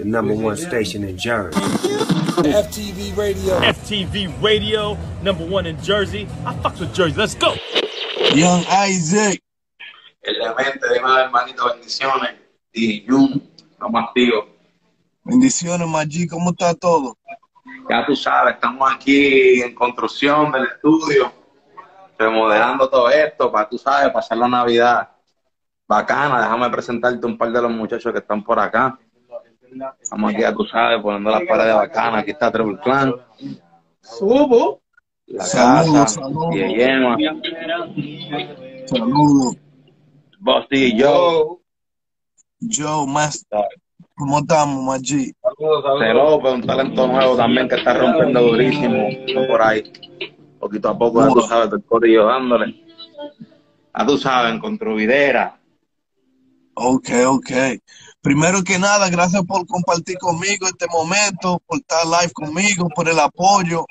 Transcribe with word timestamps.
the 0.00 0.08
number 0.08 0.34
one 0.34 0.56
station 0.56 1.04
in 1.04 1.16
Jersey. 1.16 1.60
FTV 2.40 3.16
Radio. 3.16 3.60
FTV 3.60 4.42
Radio, 4.42 4.96
number 5.22 5.44
one 5.44 5.66
in 5.66 5.76
Jersey. 5.82 6.26
I 6.46 6.54
fucks 6.54 6.80
with 6.80 6.94
Jersey. 6.94 7.16
Let's 7.16 7.34
go. 7.34 7.54
Young 8.34 8.64
Isaac. 8.68 9.42
Elemente, 10.24 10.88
dime 10.92 11.08
hermanito, 11.20 11.68
bendiciones. 11.68 12.36
Y 12.72 13.04
Jun, 13.06 13.42
lo 13.78 13.88
más 13.90 14.12
tío. 14.14 14.48
Bendiciones, 15.24 15.86
Maggi, 15.86 16.26
¿cómo 16.26 16.50
está 16.50 16.74
todo? 16.74 17.16
Ya 17.88 18.06
tú 18.06 18.16
sabes, 18.16 18.54
estamos 18.54 18.90
aquí 18.90 19.60
en 19.60 19.74
construcción 19.74 20.52
del 20.52 20.64
estudio, 20.64 21.32
remodelando 22.18 22.88
todo 22.88 23.10
esto 23.10 23.50
para, 23.50 23.68
tú 23.68 23.76
sabes, 23.76 24.12
pasar 24.12 24.38
la 24.38 24.48
Navidad 24.48 25.10
bacana. 25.86 26.40
Déjame 26.40 26.70
presentarte 26.70 27.26
un 27.26 27.36
par 27.36 27.52
de 27.52 27.60
los 27.60 27.70
muchachos 27.70 28.12
que 28.12 28.18
están 28.20 28.42
por 28.42 28.58
acá. 28.58 28.98
Estamos 30.00 30.32
aquí, 30.32 30.42
ya 30.42 30.52
tú 30.52 30.64
sabes, 30.64 31.00
poniendo 31.02 31.30
las 31.30 31.42
paredes 31.42 31.74
bacanas. 31.74 32.22
Aquí 32.22 32.30
está 32.32 32.50
Treble 32.50 32.78
Clan. 32.82 33.14
Subo. 34.00 34.80
La 35.26 35.44
Saludos, 35.44 35.94
casa. 35.94 36.20
saludos. 36.22 36.54
Saludos. 38.86 39.56
Bosti 40.40 40.76
y 40.76 40.96
yo. 40.98 41.60
Joe, 42.60 43.06
más. 43.06 43.46
¿Cómo 44.16 44.40
estamos, 44.40 44.82
Maggi? 44.84 45.26
C. 45.26 45.34
López, 46.14 46.52
un 46.52 46.66
talento 46.66 47.06
nuevo 47.06 47.36
también 47.36 47.68
que 47.68 47.76
está 47.76 47.94
rompiendo 47.94 48.42
durísimo 48.42 49.08
por 49.48 49.62
ahí. 49.62 49.92
Poquito 50.58 50.88
a 50.90 50.98
poco, 50.98 51.26
ya 51.26 51.32
tú 51.32 51.40
sabes, 51.42 51.72
el 51.72 51.84
corillo 51.84 52.26
dándole. 52.26 52.74
Ya 53.96 54.06
tú 54.06 54.18
sabes, 54.18 54.52
en 54.52 54.60
Controvidera. 54.60 55.58
Ok, 56.74 57.08
ok. 57.26 57.50
Primero 58.22 58.62
que 58.62 58.78
nada, 58.78 59.08
gracias 59.08 59.42
por 59.46 59.66
compartir 59.66 60.18
conmigo 60.18 60.66
este 60.66 60.86
momento, 60.88 61.60
por 61.66 61.78
estar 61.78 62.04
live 62.04 62.32
conmigo, 62.32 62.88
por 62.94 63.08
el 63.08 63.18
apoyo. 63.18 63.84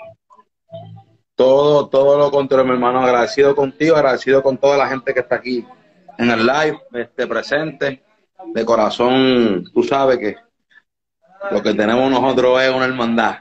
Todo, 1.36 1.88
todo 1.90 2.18
lo 2.18 2.30
contrario, 2.30 2.66
mi 2.66 2.74
hermano. 2.74 3.02
Agradecido 3.02 3.56
contigo, 3.56 3.96
agradecido 3.96 4.44
con 4.44 4.58
toda 4.58 4.78
la 4.78 4.88
gente 4.88 5.14
que 5.14 5.22
está 5.22 5.36
aquí 5.36 5.66
en 6.18 6.30
el 6.30 6.46
live, 6.46 6.80
este 6.94 7.26
presente. 7.28 8.04
De 8.54 8.64
corazón, 8.66 9.66
tú 9.74 9.84
sabes 9.84 10.18
que 10.18 10.36
lo 11.52 11.62
que 11.62 11.74
tenemos 11.74 12.10
nosotros 12.10 12.62
es 12.62 12.70
una 12.74 12.86
hermandad. 12.86 13.40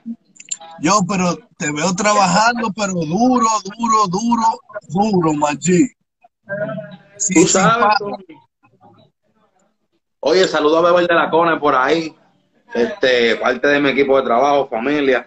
Yo, 0.81 1.01
pero 1.09 1.37
te 1.57 1.71
veo 1.73 1.95
trabajando, 1.95 2.73
pero 2.75 2.95
duro, 2.95 3.47
duro, 3.77 4.07
duro, 4.09 4.61
duro, 4.89 5.33
Maggi. 5.35 5.87
Sí, 7.17 7.35
Tú 7.35 7.47
sabes. 7.47 7.87
pa- 7.87 7.97
tú. 7.99 8.11
Oye, 10.21 10.49
saludo 10.49 10.79
a 10.79 10.91
Bebel 10.91 11.07
de 11.07 11.15
la 11.15 11.31
Cone 11.31 11.59
por 11.59 11.77
ahí. 11.77 12.13
Este, 12.75 13.37
parte 13.37 13.69
de 13.69 13.81
mi 13.81 13.91
equipo 13.91 14.17
de 14.17 14.25
trabajo, 14.25 14.69
familia. 14.69 15.27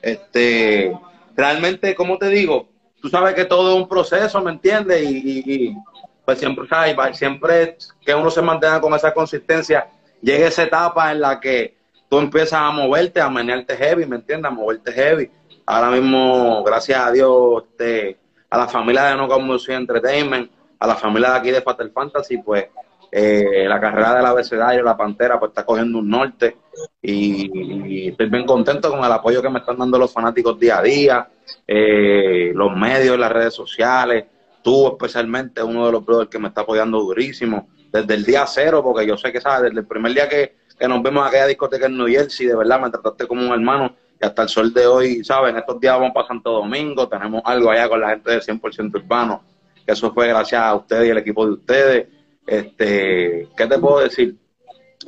Este, 0.00 0.96
realmente, 1.36 1.94
como 1.96 2.16
te 2.16 2.28
digo, 2.28 2.68
tú 3.02 3.08
sabes 3.08 3.34
que 3.34 3.44
todo 3.44 3.70
es 3.70 3.76
un 3.76 3.88
proceso, 3.88 4.40
¿me 4.40 4.52
entiendes? 4.52 5.02
Y, 5.02 5.76
pues 6.24 6.38
siempre, 6.38 6.68
¿sabes? 6.68 6.96
Siempre 7.18 7.76
que 8.00 8.14
uno 8.14 8.30
se 8.30 8.40
mantenga 8.40 8.80
con 8.80 8.94
esa 8.94 9.12
consistencia, 9.12 9.88
llega 10.22 10.46
esa 10.46 10.62
etapa 10.62 11.10
en 11.10 11.20
la 11.20 11.40
que 11.40 11.76
tú 12.08 12.18
empiezas 12.18 12.60
a 12.60 12.70
moverte, 12.70 13.20
a 13.20 13.28
menearte 13.28 13.76
heavy, 13.76 14.06
¿me 14.06 14.16
entiendes? 14.16 14.50
A 14.50 14.54
moverte 14.54 14.92
heavy. 14.92 15.28
Ahora 15.66 15.90
mismo, 15.90 16.62
gracias 16.62 17.00
a 17.00 17.10
Dios, 17.10 17.64
este, 17.64 18.16
a 18.48 18.58
la 18.58 18.68
familia 18.68 19.06
de 19.06 19.16
No 19.16 19.40
Music 19.40 19.70
Entertainment, 19.70 20.50
a 20.78 20.86
la 20.86 20.94
familia 20.94 21.30
de 21.32 21.36
aquí 21.36 21.50
de 21.50 21.62
Fatal 21.62 21.90
Fantasy, 21.90 22.38
pues 22.38 22.66
eh, 23.12 23.66
la 23.66 23.80
carrera 23.80 24.14
del 24.14 24.26
abecedario, 24.26 24.84
la 24.84 24.96
Pantera, 24.96 25.38
pues 25.38 25.50
está 25.50 25.64
cogiendo 25.64 25.98
un 25.98 26.08
norte 26.08 26.56
y, 27.02 28.08
estoy 28.08 28.28
bien 28.28 28.46
contento 28.46 28.90
con 28.90 29.04
el 29.04 29.12
apoyo 29.12 29.42
que 29.42 29.50
me 29.50 29.58
están 29.58 29.78
dando 29.78 29.98
los 29.98 30.12
fanáticos 30.12 30.58
día 30.58 30.78
a 30.78 30.82
día, 30.82 31.28
eh, 31.66 32.52
los 32.54 32.76
medios, 32.76 33.18
las 33.18 33.32
redes 33.32 33.54
sociales, 33.54 34.26
tú 34.62 34.88
especialmente, 34.88 35.62
uno 35.62 35.86
de 35.86 35.92
los 35.92 36.04
brothers 36.04 36.30
que 36.30 36.38
me 36.38 36.48
está 36.48 36.60
apoyando 36.60 37.00
durísimo, 37.00 37.68
desde 37.90 38.14
el 38.14 38.24
día 38.24 38.46
cero, 38.46 38.82
porque 38.82 39.06
yo 39.06 39.16
sé 39.16 39.32
que, 39.32 39.40
¿sabes? 39.40 39.70
Desde 39.70 39.80
el 39.80 39.86
primer 39.86 40.12
día 40.12 40.28
que, 40.28 40.60
nos 40.86 41.02
vemos 41.02 41.22
en 41.22 41.28
aquella 41.28 41.46
discoteca 41.46 41.86
en 41.86 41.98
New 41.98 42.06
Jersey, 42.06 42.46
de 42.46 42.56
verdad 42.56 42.80
me 42.80 42.90
trataste 42.90 43.26
como 43.26 43.42
un 43.42 43.52
hermano 43.52 43.94
y 44.18 44.24
hasta 44.24 44.42
el 44.42 44.48
sol 44.48 44.72
de 44.72 44.86
hoy, 44.86 45.24
¿sabes? 45.24 45.50
En 45.50 45.58
estos 45.58 45.78
días 45.80 45.94
vamos 45.98 46.12
para 46.14 46.28
Santo 46.28 46.52
Domingo, 46.52 47.08
tenemos 47.08 47.42
algo 47.44 47.70
allá 47.70 47.88
con 47.88 48.00
la 48.00 48.10
gente 48.10 48.30
de 48.30 48.40
100% 48.40 48.94
urbano, 48.94 49.42
que 49.84 49.92
eso 49.92 50.12
fue 50.12 50.28
gracias 50.28 50.62
a 50.62 50.74
ustedes 50.74 51.08
y 51.08 51.10
el 51.10 51.18
equipo 51.18 51.44
de 51.44 51.52
ustedes. 51.52 52.08
Este, 52.50 53.48
¿qué 53.56 53.66
te 53.68 53.78
puedo 53.78 54.00
decir? 54.00 54.36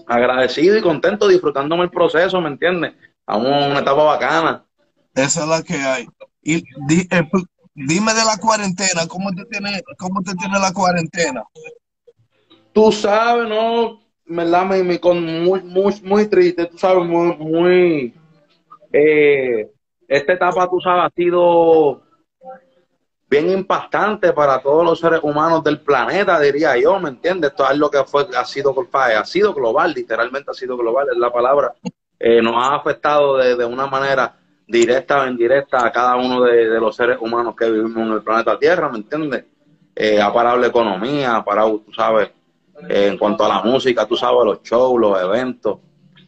Agradecido 0.07 0.79
y 0.79 0.81
contento, 0.81 1.27
disfrutándome 1.27 1.85
el 1.85 1.91
proceso, 1.91 2.41
¿me 2.41 2.49
entiendes? 2.49 2.93
Aún 3.27 3.47
una 3.47 3.81
etapa 3.81 4.05
bacana. 4.05 4.65
Esa 5.15 5.43
es 5.43 5.49
la 5.49 5.63
que 5.63 5.75
hay. 5.75 6.07
Y 6.43 6.63
di- 6.87 7.09
eh, 7.11 7.29
dime 7.75 8.15
de 8.15 8.25
la 8.25 8.37
cuarentena, 8.39 9.07
¿cómo 9.09 9.31
te 9.33 9.45
tiene, 9.47 9.83
cómo 9.99 10.23
te 10.23 10.35
tiene 10.37 10.59
la 10.61 10.73
cuarentena? 10.73 11.43
Tú 12.73 12.93
sabes, 12.93 13.49
¿no? 13.49 14.01
Me, 14.25 14.45
me 14.85 15.01
con 15.01 15.23
muy, 15.45 15.63
muy, 15.63 16.01
muy 16.05 16.27
triste, 16.29 16.67
tú 16.67 16.79
sabes, 16.79 17.05
muy, 17.05 17.37
muy... 17.37 18.15
eh, 18.93 19.69
esta 20.09 20.33
etapa, 20.35 20.69
tú 20.71 20.81
sabes, 20.81 21.05
ha 21.07 21.11
sido 21.15 22.03
bien 23.33 23.51
impactante 23.51 24.35
para 24.35 24.61
todos 24.61 24.85
los 24.85 25.01
seres 25.01 25.21
humanos 25.23 25.65
del 25.65 25.81
planeta, 25.81 26.39
diría 26.39 26.77
yo, 26.77 27.01
¿me 27.01 27.09
entiendes? 27.09 27.53
Esto 27.53 27.65
es 27.71 27.79
lo 27.79 27.91
que 27.91 28.05
fue, 28.05 28.27
ha 28.37 28.45
sido, 28.45 28.75
ha 28.93 29.25
sido 29.25 29.55
global, 29.55 29.95
literalmente 29.95 30.51
ha 30.51 30.55
sido 30.55 30.77
global, 30.77 31.09
es 31.11 31.17
la 31.17 31.33
palabra. 31.33 31.73
Eh, 32.19 32.43
nos 32.43 32.55
ha 32.57 32.75
afectado 32.75 33.39
de, 33.39 33.57
de 33.57 33.65
una 33.65 33.87
manera 33.87 34.35
directa 34.69 35.23
o 35.23 35.27
indirecta 35.27 35.87
a 35.87 35.91
cada 35.91 36.17
uno 36.17 36.43
de, 36.43 36.69
de 36.69 36.79
los 36.79 36.95
seres 36.95 37.17
humanos 37.23 37.57
que 37.57 37.71
vivimos 37.71 38.07
en 38.07 38.13
el 38.13 38.23
planeta 38.23 38.59
Tierra, 38.59 38.91
¿me 38.91 38.99
entiendes? 38.99 39.47
Eh, 39.97 40.21
ha 40.21 40.31
parado 40.31 40.59
la 40.59 40.67
economía, 40.67 41.37
ha 41.37 41.43
parado, 41.43 41.81
tú 41.87 41.93
sabes, 41.95 42.31
eh, 42.87 43.07
en 43.07 43.17
cuanto 43.17 43.47
a 43.47 43.49
la 43.49 43.63
música, 43.63 44.07
tú 44.07 44.15
sabes, 44.15 44.45
los 44.45 44.63
shows, 44.63 45.01
los 45.01 45.19
eventos, 45.19 45.79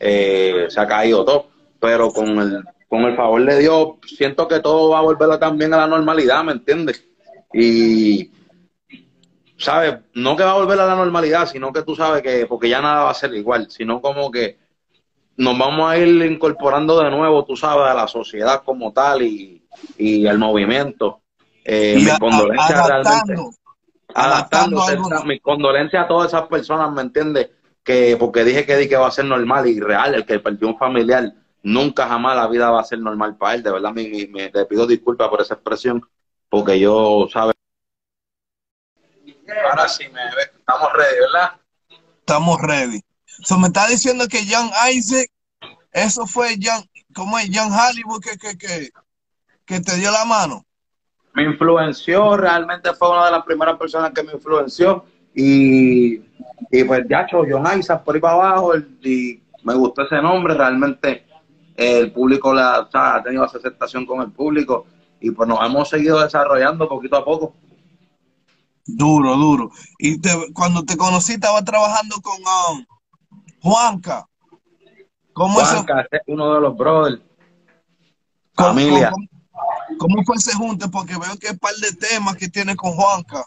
eh, 0.01 0.69
se 0.71 0.81
ha 0.81 0.87
caído 0.87 1.23
todo, 1.23 1.49
pero 1.79 2.11
con 2.11 2.29
el, 2.39 2.65
con 2.95 3.05
el 3.11 3.17
favor 3.17 3.45
de 3.45 3.59
Dios, 3.59 3.89
siento 4.07 4.47
que 4.49 4.61
todo 4.61 4.91
va 4.91 4.99
a 4.99 5.03
volver 5.03 5.39
también 5.39 5.75
a 5.75 5.79
la 5.79 5.87
normalidad, 5.87 6.45
¿me 6.45 6.53
entiendes? 6.53 7.05
Y, 7.53 8.31
¿sabes? 9.57 9.97
No 10.15 10.37
que 10.37 10.45
va 10.45 10.53
a 10.53 10.59
volver 10.59 10.79
a 10.81 10.87
la 10.87 10.97
normalidad, 10.97 11.47
sino 11.47 11.73
que 11.73 11.83
tú 11.83 11.95
sabes 11.95 12.23
que, 12.23 12.47
porque 12.47 12.69
ya 12.69 12.81
nada 12.81 13.05
va 13.05 13.11
a 13.11 13.15
ser 13.15 13.35
igual, 13.35 13.71
sino 13.71 14.01
como 14.01 14.31
que 14.31 14.59
nos 15.37 15.59
vamos 15.59 15.91
a 15.91 15.99
ir 15.99 16.09
incorporando 16.31 17.01
de 17.03 17.11
nuevo, 17.11 17.45
tú 17.45 17.57
sabes, 17.57 17.87
a 17.87 17.95
la 17.95 18.07
sociedad 18.07 18.63
como 18.65 18.93
tal 18.93 19.23
y, 19.23 19.63
y 19.99 20.27
al 20.27 20.39
movimiento. 20.39 21.21
Eh, 21.65 21.97
Y 21.99 22.05
mis 22.05 22.19
condolencias 22.19 22.87
realmente 22.87 23.33
adaptando, 23.35 23.51
adaptando 24.15 24.77
adaptándose. 24.81 25.17
esa- 25.17 25.25
mis 25.25 25.41
condolencias 25.43 26.05
a 26.05 26.09
todas 26.09 26.29
esas 26.29 26.47
personas, 26.49 26.93
¿me 26.93 27.03
entiendes? 27.03 27.51
Que 27.83 28.17
porque 28.19 28.45
dije 28.45 28.65
que 28.65 28.77
di 28.77 28.89
que 28.89 28.97
va 28.97 29.09
a 29.09 29.11
ser 29.11 29.25
normal 29.25 29.67
y 29.67 29.81
real, 29.81 30.15
el 30.15 30.25
que 30.25 30.39
perdió 30.39 30.69
un 30.69 30.79
familiar, 30.79 31.33
nunca 31.65 32.07
jamás 32.07 32.37
la 32.37 32.47
vida 32.47 32.71
va 32.71 32.81
a 32.81 32.85
ser 32.85 33.01
normal 33.01 33.37
para 33.37 33.55
él. 33.55 33.65
De 33.65 33.73
verdad, 33.73 33.93
me, 33.93 34.09
me- 34.09 34.29
me- 34.29 34.51
le 34.55 34.67
pido 34.67 34.87
disculpas 34.87 35.29
por 35.29 35.41
esa 35.43 35.55
expresión, 35.55 36.01
porque 36.49 36.79
yo, 36.79 37.27
¿sabes? 37.33 37.55
Ahora 39.71 39.89
sí 39.89 40.05
me 40.09 40.21
estamos 40.59 40.93
ready, 40.95 41.21
¿verdad? 41.21 41.61
estamos 42.21 42.61
ready. 42.63 43.01
So, 43.43 43.59
me 43.59 43.67
está 43.69 43.87
diciendo 43.89 44.27
que 44.29 44.47
Young 44.47 44.71
Isaac, 44.93 45.29
eso 45.93 46.27
fue 46.27 46.57
Young, 46.59 46.85
¿cómo 47.15 47.39
es? 47.39 47.51
Young 47.51 47.73
Hollywood 47.73 48.23
que, 48.23 48.39
que, 48.39 48.57
que, 48.59 48.91
que 49.67 49.81
te 49.81 49.97
dio 49.97 50.11
la 50.13 50.25
mano. 50.25 50.65
me 51.35 51.45
influenció, 51.45 52.37
realmente 52.37 52.95
fue 52.95 53.11
una 53.11 53.27
de 53.27 53.33
las 53.33 53.45
primeras 53.45 53.77
personas 53.77 54.13
que 54.13 54.23
me 54.23 54.33
influenció 54.33 55.05
y, 55.35 56.15
y 56.71 56.85
pues 56.87 57.05
ya 57.09 57.27
John 57.31 57.79
Isaac 57.79 58.05
por 58.05 58.15
ahí 58.15 58.21
para 58.21 58.35
abajo 58.35 58.75
el- 58.75 58.99
y 59.03 59.43
me 59.65 59.75
gustó 59.75 60.03
ese 60.03 60.23
nombre, 60.23 60.55
realmente 60.55 61.27
el 61.77 62.13
público 62.13 62.53
la, 62.55 62.81
o 62.81 62.91
sea, 62.91 63.17
ha 63.17 63.23
tenido 63.23 63.45
esa 63.45 63.59
aceptación 63.59 64.07
con 64.07 64.21
el 64.21 64.31
público 64.33 64.87
y 65.21 65.31
pues 65.31 65.49
nos 65.49 65.65
hemos 65.65 65.89
seguido 65.89 66.21
desarrollando 66.21 66.89
poquito 66.89 67.17
a 67.17 67.25
poco. 67.25 67.55
Duro, 68.87 69.35
duro. 69.37 69.71
Y 69.99 70.21
te- 70.21 70.53
cuando 70.53 70.85
te 70.85 70.97
conocí 70.97 71.33
estaba 71.33 71.63
trabajando 71.65 72.17
con 72.21 72.37
um, 72.37 72.85
Juanca. 73.63 74.27
¿Cómo, 75.33 75.55
Juanca, 75.59 76.07
es 76.11 76.21
uno 76.27 76.55
de 76.55 76.61
los 76.61 76.77
brothers, 76.77 77.21
cómo- 78.55 78.69
familia. 78.69 79.11
cómo- 79.11 79.29
cómo 79.99 80.23
fue 80.25 80.37
ese 80.37 80.53
junte? 80.55 80.87
Porque 80.89 81.15
veo 81.15 81.37
que 81.41 81.49
hay 81.49 81.53
un 81.55 81.59
par 81.59 81.75
de 81.77 81.93
temas 81.93 82.37
que 82.37 82.49
tiene 82.49 82.77
con 82.77 82.93
Juanca. 82.93 83.43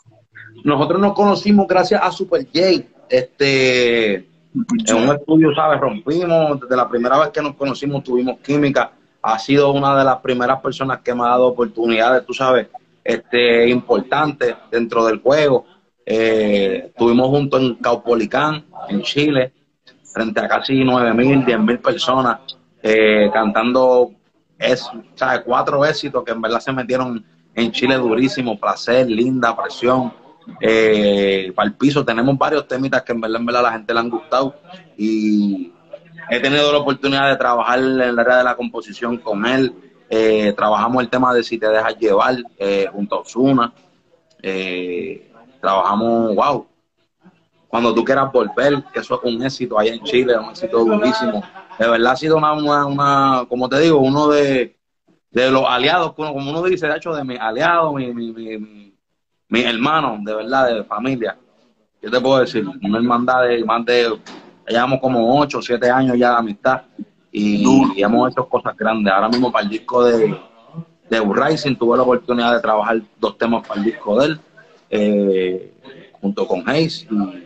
Nosotros 0.65 0.99
nos 0.99 1.13
conocimos 1.13 1.67
gracias 1.67 2.01
a 2.03 2.11
Super 2.11 2.45
J, 2.45 2.83
este, 3.09 4.27
en 4.87 4.95
un 4.95 5.15
estudio, 5.15 5.53
¿sabes? 5.55 5.79
Rompimos, 5.79 6.59
desde 6.59 6.75
la 6.75 6.89
primera 6.89 7.17
vez 7.19 7.29
que 7.29 7.41
nos 7.41 7.55
conocimos 7.55 8.03
tuvimos 8.03 8.39
química, 8.39 8.91
ha 9.21 9.39
sido 9.39 9.71
una 9.71 9.97
de 9.97 10.03
las 10.03 10.17
primeras 10.17 10.61
personas 10.61 10.99
que 11.01 11.13
me 11.13 11.23
ha 11.23 11.29
dado 11.29 11.47
oportunidades, 11.47 12.25
tú 12.25 12.33
sabes, 12.33 12.67
este, 13.03 13.69
importantes 13.69 14.55
dentro 14.71 15.05
del 15.05 15.21
juego. 15.21 15.65
Eh, 16.05 16.85
estuvimos 16.87 17.27
juntos 17.27 17.61
en 17.61 17.75
Caupolicán, 17.75 18.65
en 18.89 19.01
Chile, 19.01 19.53
frente 20.13 20.39
a 20.39 20.47
casi 20.47 20.83
nueve 20.83 21.13
mil, 21.13 21.45
diez 21.45 21.59
mil 21.59 21.79
personas, 21.79 22.39
eh, 22.81 23.29
cantando 23.33 24.11
es, 24.57 24.89
¿sabes? 25.15 25.41
cuatro 25.45 25.85
éxitos 25.85 26.23
que 26.23 26.31
en 26.31 26.41
verdad 26.41 26.59
se 26.59 26.71
metieron 26.71 27.23
en 27.53 27.71
Chile 27.71 27.95
durísimo, 27.95 28.59
placer, 28.59 29.09
linda, 29.09 29.55
presión, 29.55 30.13
eh, 30.61 31.51
para 31.55 31.67
el 31.67 31.75
piso. 31.75 32.05
Tenemos 32.05 32.37
varios 32.37 32.67
temitas 32.67 33.03
que 33.03 33.11
en 33.11 33.21
verdad, 33.21 33.41
en 33.41 33.45
la 33.45 33.71
gente 33.71 33.93
le 33.93 33.99
han 33.99 34.09
gustado 34.09 34.55
y 34.97 35.71
he 36.29 36.39
tenido 36.39 36.71
la 36.71 36.79
oportunidad 36.79 37.29
de 37.29 37.37
trabajar 37.37 37.79
en 37.79 38.01
el 38.01 38.19
área 38.19 38.37
de 38.37 38.43
la 38.43 38.55
composición 38.55 39.17
con 39.17 39.45
él. 39.45 39.73
Eh, 40.09 40.53
trabajamos 40.55 41.03
el 41.03 41.09
tema 41.09 41.33
de 41.33 41.43
Si 41.43 41.57
te 41.57 41.67
dejas 41.67 41.97
llevar 41.97 42.35
eh, 42.57 42.87
junto 42.91 43.15
a 43.15 43.19
Osuna. 43.19 43.73
Trabajamos, 45.59 46.35
wow, 46.35 46.67
cuando 47.67 47.93
tú 47.93 48.03
quieras 48.03 48.31
volver, 48.31 48.83
que 48.93 48.99
eso 48.99 49.15
es 49.15 49.33
un 49.33 49.43
éxito 49.43 49.77
allá 49.77 49.93
en 49.93 50.03
Chile, 50.03 50.37
un 50.37 50.49
éxito 50.49 50.83
durísimo. 50.83 51.43
De 51.77 51.87
verdad 51.87 52.13
ha 52.13 52.15
sido 52.15 52.37
una, 52.37 53.45
como 53.47 53.67
te 53.69 53.79
digo, 53.79 53.99
uno 53.99 54.29
de, 54.29 54.77
de 55.31 55.51
los 55.51 55.63
aliados, 55.67 56.13
como 56.13 56.31
uno 56.31 56.63
dice, 56.63 56.87
de 56.87 56.95
hecho, 56.95 57.13
de 57.13 57.23
mis 57.23 57.39
aliados, 57.39 57.93
mi, 57.93 58.13
mi, 58.13 58.31
mi, 58.31 58.86
mis 59.49 59.65
hermanos, 59.65 60.23
de 60.23 60.35
verdad, 60.35 60.73
de 60.73 60.83
familia. 60.83 61.37
¿Qué 62.01 62.09
te 62.09 62.19
puedo 62.21 62.39
decir? 62.39 62.65
Una 62.83 62.97
hermandad 62.97 63.47
de 63.47 63.63
más 63.63 63.85
de, 63.85 64.19
llevamos 64.67 64.99
como 64.99 65.39
8 65.39 65.57
o 65.57 65.61
7 65.61 65.89
años 65.89 66.17
ya 66.17 66.31
de 66.31 66.37
amistad 66.37 66.81
y, 67.31 67.63
y, 67.95 68.03
hemos 68.03 68.31
hecho 68.31 68.47
cosas 68.47 68.75
grandes. 68.77 69.13
Ahora 69.13 69.29
mismo 69.29 69.51
para 69.51 69.63
el 69.63 69.69
disco 69.69 70.03
de, 70.03 70.37
de 71.09 71.19
Rising 71.19 71.75
tuve 71.75 71.97
la 71.97 72.03
oportunidad 72.03 72.53
de 72.53 72.61
trabajar 72.61 73.01
dos 73.19 73.37
temas 73.37 73.67
para 73.67 73.79
el 73.79 73.85
disco 73.85 74.19
de 74.19 74.25
él, 74.25 74.39
eh, 74.89 75.73
junto 76.21 76.47
con 76.47 76.67
Hayes, 76.69 77.07
y 77.09 77.43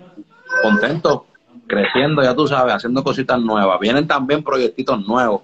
contento, 0.61 1.25
creciendo, 1.67 2.23
ya 2.23 2.35
tú 2.35 2.47
sabes, 2.47 2.73
haciendo 2.73 3.03
cositas 3.03 3.39
nuevas. 3.39 3.79
Vienen 3.79 4.07
también 4.07 4.43
proyectitos 4.43 5.05
nuevos. 5.07 5.43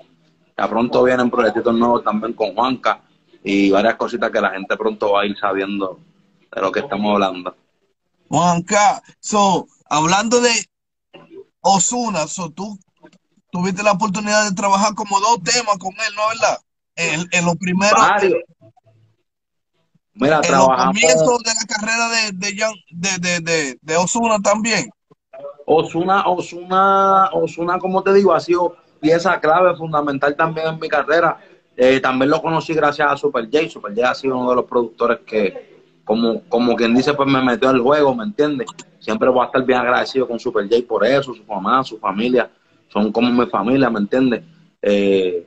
Ya 0.57 0.67
pronto 0.67 1.03
vienen 1.03 1.29
proyectitos 1.29 1.73
nuevos 1.73 2.03
también 2.03 2.33
con 2.33 2.53
Juanca 2.55 3.01
y 3.43 3.69
varias 3.69 3.95
cositas 3.95 4.31
que 4.31 4.41
la 4.41 4.49
gente 4.49 4.75
pronto 4.75 5.13
va 5.13 5.21
a 5.21 5.25
ir 5.25 5.37
sabiendo 5.37 5.99
de 6.53 6.61
lo 6.61 6.71
que 6.71 6.79
estamos 6.79 7.13
hablando. 7.13 7.55
Juanca, 8.29 9.01
so, 9.19 9.67
hablando 9.89 10.41
de 10.41 10.51
Osuna, 11.61 12.27
so, 12.27 12.49
tú 12.49 12.77
tuviste 13.51 13.83
la 13.83 13.93
oportunidad 13.93 14.49
de 14.49 14.55
trabajar 14.55 14.93
como 14.95 15.19
dos 15.19 15.41
temas 15.43 15.77
con 15.77 15.91
él, 15.93 16.15
¿no 16.15 16.27
verdad? 16.29 16.57
En, 16.95 17.27
en 17.31 17.45
los 17.45 17.55
primeros. 17.55 17.97
Varios. 17.99 18.39
Mira, 20.13 20.37
en 20.37 20.41
trabajamos. 20.41 20.77
los 20.77 20.85
comienzos 20.85 21.43
de 21.43 21.51
la 21.53 21.75
carrera 21.75 22.09
de, 22.09 22.31
de, 22.33 22.55
Young- 22.57 22.83
de, 22.89 23.17
de, 23.19 23.39
de, 23.39 23.79
de 23.81 23.97
Osuna 23.97 24.39
también. 24.39 24.89
Osuna, 25.65 26.27
Osuna, 26.27 27.29
Osuna, 27.33 27.77
como 27.77 28.01
te 28.01 28.13
digo, 28.13 28.33
ha 28.33 28.39
sido 28.39 28.75
pieza 28.99 29.39
clave, 29.39 29.75
fundamental 29.75 30.35
también 30.35 30.67
en 30.67 30.79
mi 30.79 30.89
carrera. 30.89 31.39
Eh, 31.75 31.99
también 31.99 32.31
lo 32.31 32.41
conocí 32.41 32.73
gracias 32.73 33.11
a 33.11 33.15
Super 33.15 33.45
J. 33.45 33.69
Super 33.69 33.93
J 33.93 34.09
ha 34.09 34.15
sido 34.15 34.37
uno 34.37 34.49
de 34.49 34.55
los 34.55 34.65
productores 34.65 35.19
que, 35.25 35.76
como, 36.07 36.41
como 36.47 36.75
quien 36.75 36.95
dice, 36.95 37.13
pues 37.13 37.29
me 37.29 37.43
metió 37.43 37.67
al 37.69 37.81
juego, 37.81 38.15
¿me 38.15 38.23
entiendes? 38.23 38.67
Siempre 38.97 39.29
voy 39.29 39.41
a 39.41 39.47
estar 39.47 39.63
bien 39.65 39.79
agradecido 39.79 40.25
con 40.25 40.39
Super 40.39 40.63
J 40.63 40.77
por 40.87 41.05
eso, 41.05 41.33
su 41.33 41.43
mamá, 41.43 41.83
su 41.83 41.99
familia, 41.99 42.49
son 42.87 43.11
como 43.11 43.29
mi 43.29 43.45
familia, 43.47 43.89
¿me 43.89 43.99
entiendes? 43.99 44.41
Eh, 44.81 45.45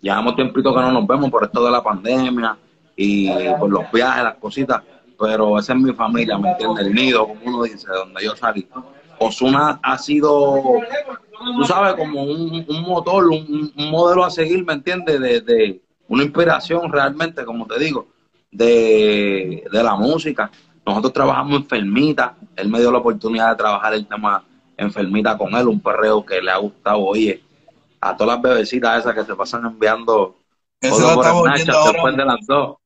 llevamos 0.00 0.34
tiempito 0.34 0.74
que 0.74 0.80
no 0.80 0.92
nos 0.92 1.06
vemos 1.06 1.30
por 1.30 1.44
esto 1.44 1.62
de 1.62 1.70
la 1.70 1.82
pandemia 1.82 2.56
y 2.96 3.28
por 3.60 3.70
los 3.70 3.84
viajes, 3.92 4.24
las 4.24 4.36
cositas, 4.36 4.82
pero 5.20 5.58
esa 5.58 5.74
es 5.74 5.78
mi 5.78 5.92
familia, 5.92 6.38
¿me 6.38 6.52
entiendes? 6.52 6.86
El 6.86 6.94
nido, 6.94 7.28
como 7.28 7.40
uno 7.44 7.62
dice, 7.64 7.86
de 7.86 7.98
donde 7.98 8.24
yo 8.24 8.34
salí. 8.34 8.66
Osuna 9.18 9.78
ha 9.82 9.98
sido, 9.98 10.62
tú 11.54 11.64
sabes, 11.64 11.94
como 11.96 12.22
un, 12.22 12.64
un 12.66 12.82
motor, 12.82 13.26
un, 13.26 13.72
un 13.76 13.90
modelo 13.90 14.24
a 14.24 14.30
seguir, 14.30 14.64
¿me 14.64 14.72
entiendes? 14.72 15.20
De, 15.20 15.40
de 15.42 15.82
una 16.08 16.22
inspiración 16.22 16.90
realmente, 16.90 17.44
como 17.44 17.66
te 17.66 17.78
digo, 17.78 18.06
de, 18.50 19.64
de 19.70 19.82
la 19.82 19.94
música. 19.96 20.50
Nosotros 20.86 21.12
trabajamos 21.12 21.60
enfermita, 21.60 22.36
él 22.56 22.68
me 22.68 22.80
dio 22.80 22.90
la 22.90 22.98
oportunidad 22.98 23.50
de 23.50 23.56
trabajar 23.56 23.94
el 23.94 24.06
tema 24.06 24.42
enfermita 24.76 25.36
con 25.36 25.54
él, 25.54 25.66
un 25.66 25.80
perreo 25.80 26.24
que 26.24 26.40
le 26.40 26.50
ha 26.50 26.56
gustado, 26.56 27.00
oye, 27.00 27.42
a 28.00 28.16
todas 28.16 28.36
las 28.36 28.42
bebecitas 28.42 29.00
esas 29.00 29.14
que 29.14 29.24
se 29.24 29.34
pasan 29.34 29.66
enviando 29.66 30.36
Eso 30.80 31.00
lo 31.00 31.14
por 31.14 31.54
estamos 31.54 31.92
después 31.92 32.16
de 32.16 32.24
las 32.24 32.46
dos. 32.46 32.76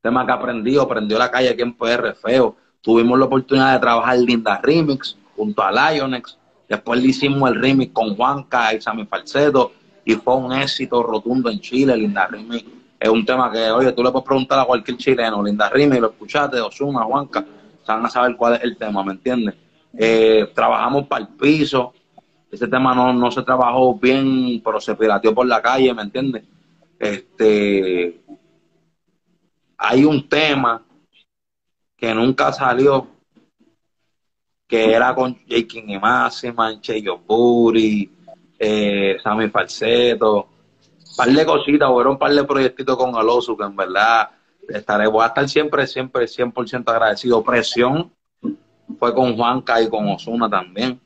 Tema 0.00 0.24
que 0.24 0.32
aprendió, 0.32 0.82
aprendió 0.82 1.18
la 1.18 1.30
calle 1.30 1.50
aquí 1.50 1.62
en 1.62 1.74
PR 1.74 2.14
Feo. 2.14 2.56
Tuvimos 2.80 3.18
la 3.18 3.26
oportunidad 3.26 3.74
de 3.74 3.80
trabajar 3.80 4.16
Linda 4.18 4.58
Remix 4.62 5.18
junto 5.36 5.62
a 5.62 5.70
Lionex. 5.92 6.38
Después 6.68 7.02
le 7.02 7.08
hicimos 7.08 7.50
el 7.50 7.60
remix 7.60 7.92
con 7.92 8.16
Juanca 8.16 8.72
y 8.72 8.80
Sammy 8.80 9.04
Falseto 9.04 9.72
y 10.04 10.14
fue 10.14 10.36
un 10.36 10.52
éxito 10.52 11.02
rotundo 11.02 11.50
en 11.50 11.60
Chile. 11.60 11.96
Linda 11.96 12.26
Remix 12.28 12.64
es 13.00 13.08
un 13.08 13.24
tema 13.24 13.50
que, 13.50 13.70
oye, 13.70 13.92
tú 13.92 14.04
le 14.04 14.10
puedes 14.10 14.26
preguntar 14.26 14.58
a 14.58 14.66
cualquier 14.66 14.98
chileno, 14.98 15.42
Linda 15.42 15.70
Remix, 15.70 16.02
lo 16.02 16.10
escuchaste, 16.10 16.60
Osuna, 16.60 17.00
Juanca, 17.04 17.42
se 17.82 17.90
van 17.90 18.04
a 18.04 18.10
saber 18.10 18.36
cuál 18.36 18.56
es 18.56 18.64
el 18.64 18.76
tema, 18.76 19.02
¿me 19.02 19.12
entiendes? 19.12 19.54
Eh, 19.96 20.52
trabajamos 20.54 21.06
para 21.06 21.22
el 21.22 21.28
piso. 21.28 21.94
Ese 22.50 22.68
tema 22.68 22.94
no, 22.94 23.10
no 23.14 23.30
se 23.30 23.42
trabajó 23.42 23.94
bien, 23.94 24.60
pero 24.62 24.78
se 24.80 24.94
pirateó 24.94 25.34
por 25.34 25.46
la 25.46 25.62
calle, 25.62 25.94
¿me 25.94 26.02
entiendes? 26.02 26.44
Este, 26.98 28.20
hay 29.78 30.04
un 30.04 30.28
tema 30.28 30.82
que 31.96 32.14
nunca 32.14 32.52
salió, 32.52 33.06
que 34.66 34.92
era 34.92 35.14
con 35.14 35.34
J. 35.34 35.66
King 35.66 35.84
y 35.88 35.98
Máxima, 35.98 36.78
Cheyo 36.82 37.18
Buri, 37.18 38.10
eh, 38.58 39.16
Sammy 39.22 39.48
Falseto, 39.48 40.48
par 41.16 41.28
de 41.28 41.46
cositas, 41.46 41.88
hubo 41.88 42.10
un 42.10 42.18
par 42.18 42.32
de 42.32 42.44
proyectitos 42.44 42.96
con 42.96 43.14
Alosu 43.16 43.56
que 43.56 43.64
en 43.64 43.76
verdad 43.76 44.30
estaré, 44.68 45.06
voy 45.06 45.24
a 45.24 45.28
estar 45.28 45.48
siempre, 45.48 45.86
siempre 45.86 46.26
100% 46.26 46.88
agradecido. 46.88 47.42
Presión 47.42 48.12
fue 48.98 49.14
con 49.14 49.36
Juanca 49.36 49.80
y 49.80 49.88
con 49.88 50.08
Osuna 50.08 50.48
también. 50.48 51.00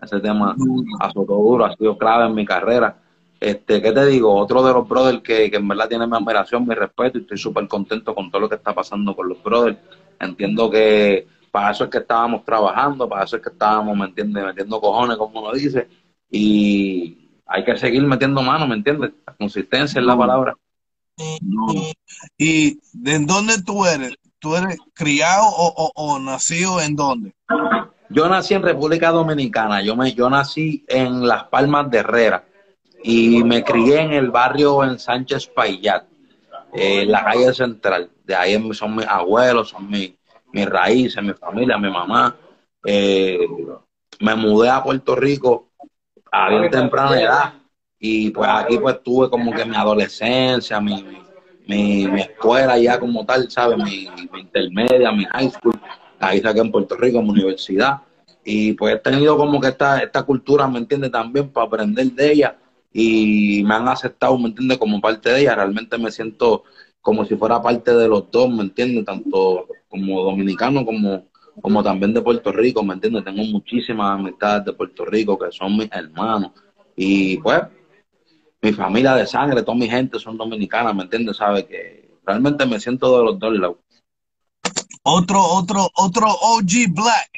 Ese 0.00 0.18
tema 0.20 0.56
azotó 1.00 1.34
duro, 1.34 1.64
ha 1.64 1.76
sido 1.76 1.96
clave 1.96 2.26
en 2.26 2.34
mi 2.34 2.44
carrera. 2.44 2.96
Este, 3.38 3.80
¿qué 3.82 3.92
te 3.92 4.06
digo? 4.06 4.34
Otro 4.34 4.62
de 4.62 4.72
los 4.72 4.88
brothers 4.88 5.20
que, 5.20 5.50
que 5.50 5.56
en 5.56 5.66
verdad 5.66 5.88
tiene 5.88 6.06
mi 6.06 6.16
admiración, 6.16 6.66
mi 6.66 6.74
respeto, 6.74 7.18
y 7.18 7.22
estoy 7.22 7.38
súper 7.38 7.66
contento 7.68 8.14
con 8.14 8.30
todo 8.30 8.42
lo 8.42 8.48
que 8.48 8.56
está 8.56 8.74
pasando 8.74 9.14
con 9.14 9.28
los 9.28 9.42
brothers. 9.42 9.78
Entiendo 10.18 10.70
que 10.70 11.26
para 11.50 11.70
eso 11.70 11.84
es 11.84 11.90
que 11.90 11.98
estábamos 11.98 12.44
trabajando, 12.44 13.08
para 13.08 13.24
eso 13.24 13.36
es 13.36 13.42
que 13.42 13.50
estábamos, 13.50 13.96
¿me 13.96 14.06
entiendes? 14.06 14.44
Metiendo 14.44 14.80
cojones, 14.80 15.16
como 15.16 15.40
uno 15.40 15.52
dice, 15.52 15.88
y 16.30 17.21
hay 17.52 17.64
que 17.64 17.76
seguir 17.76 18.02
metiendo 18.02 18.42
manos, 18.42 18.66
¿me 18.66 18.74
entiendes? 18.74 19.12
La 19.26 19.34
consistencia 19.34 20.00
es 20.00 20.06
la 20.06 20.16
palabra. 20.16 20.56
¿Y 22.38 22.80
de 22.94 23.18
dónde 23.18 23.62
tú 23.62 23.84
eres? 23.84 24.14
¿Tú 24.38 24.56
eres 24.56 24.78
criado 24.94 25.44
o, 25.44 25.66
o, 25.76 25.92
o 25.94 26.18
nacido 26.18 26.80
en 26.80 26.96
dónde? 26.96 27.34
Yo 28.08 28.26
nací 28.28 28.54
en 28.54 28.62
República 28.62 29.10
Dominicana, 29.10 29.82
yo, 29.82 29.94
me, 29.96 30.12
yo 30.12 30.30
nací 30.30 30.84
en 30.88 31.26
Las 31.26 31.44
Palmas 31.44 31.90
de 31.90 31.98
Herrera 31.98 32.44
y 33.04 33.44
me 33.44 33.62
crié 33.62 34.00
en 34.00 34.12
el 34.12 34.30
barrio 34.30 34.82
en 34.82 34.98
Sánchez 34.98 35.46
Payat, 35.48 36.04
eh, 36.72 37.04
la 37.04 37.22
calle 37.22 37.52
central. 37.52 38.10
De 38.24 38.34
ahí 38.34 38.58
son 38.72 38.96
mis 38.96 39.06
abuelos, 39.06 39.68
son 39.68 39.88
mis, 39.88 40.14
mis 40.52 40.66
raíces, 40.66 41.22
mi 41.22 41.34
familia, 41.34 41.76
mi 41.76 41.90
mamá. 41.90 42.34
Eh, 42.84 43.46
me 44.20 44.34
mudé 44.36 44.70
a 44.70 44.82
Puerto 44.82 45.14
Rico 45.14 45.71
a 46.32 46.48
bien 46.48 46.70
temprana 46.70 47.20
edad 47.20 47.52
y 47.98 48.30
pues 48.30 48.48
aquí 48.50 48.78
pues 48.78 49.02
tuve 49.02 49.30
como 49.30 49.52
que 49.52 49.64
mi 49.64 49.76
adolescencia, 49.76 50.80
mi, 50.80 51.04
mi, 51.68 52.08
mi 52.08 52.20
escuela 52.22 52.76
ya 52.78 52.98
como 52.98 53.24
tal, 53.24 53.48
¿sabes? 53.50 53.78
Mi, 53.78 54.08
mi 54.32 54.40
intermedia, 54.40 55.12
mi 55.12 55.24
high 55.26 55.50
school, 55.50 55.78
ahí 56.18 56.40
saqué 56.40 56.60
en 56.60 56.72
Puerto 56.72 56.96
Rico, 56.96 57.18
en 57.20 57.26
mi 57.26 57.30
universidad 57.30 58.00
y 58.44 58.72
pues 58.72 58.94
he 58.94 58.98
tenido 58.98 59.36
como 59.36 59.60
que 59.60 59.68
esta, 59.68 60.02
esta 60.02 60.22
cultura, 60.24 60.66
¿me 60.66 60.78
entiendes? 60.78 61.12
También 61.12 61.48
para 61.50 61.66
aprender 61.66 62.10
de 62.12 62.32
ella 62.32 62.56
y 62.92 63.62
me 63.64 63.74
han 63.74 63.88
aceptado, 63.88 64.36
¿me 64.38 64.48
entiendes? 64.48 64.78
Como 64.78 65.00
parte 65.00 65.30
de 65.30 65.42
ella, 65.42 65.54
realmente 65.54 65.96
me 65.98 66.10
siento 66.10 66.64
como 67.00 67.24
si 67.24 67.36
fuera 67.36 67.60
parte 67.62 67.94
de 67.94 68.08
los 68.08 68.30
dos, 68.30 68.50
¿me 68.50 68.62
entiendes? 68.62 69.04
Tanto 69.04 69.68
como 69.88 70.22
dominicano 70.22 70.84
como, 70.84 71.24
como 71.60 71.82
también 71.82 72.14
de 72.14 72.22
Puerto 72.22 72.50
Rico, 72.52 72.82
¿me 72.82 72.94
entiendes? 72.94 73.24
Tengo 73.24 73.42
muchísimas 73.44 74.18
amistades 74.18 74.64
de 74.64 74.72
Puerto 74.72 75.04
Rico 75.04 75.38
que 75.38 75.52
son 75.52 75.76
mis 75.76 75.90
hermanos 75.92 76.52
y 76.96 77.36
pues 77.38 77.62
mi 78.62 78.72
familia 78.72 79.14
de 79.14 79.26
sangre, 79.26 79.62
toda 79.62 79.76
mi 79.76 79.88
gente 79.88 80.18
son 80.18 80.36
dominicanas, 80.38 80.94
¿me 80.94 81.02
entiendes? 81.02 81.36
Sabe 81.36 81.66
que 81.66 82.16
realmente 82.24 82.64
me 82.64 82.78
siento 82.80 83.18
de 83.18 83.24
los 83.24 83.38
dos 83.38 83.52
lados. 83.54 83.76
Otro, 85.02 85.42
otro, 85.42 85.88
otro 85.96 86.26
OG 86.28 86.90
Black. 86.94 87.30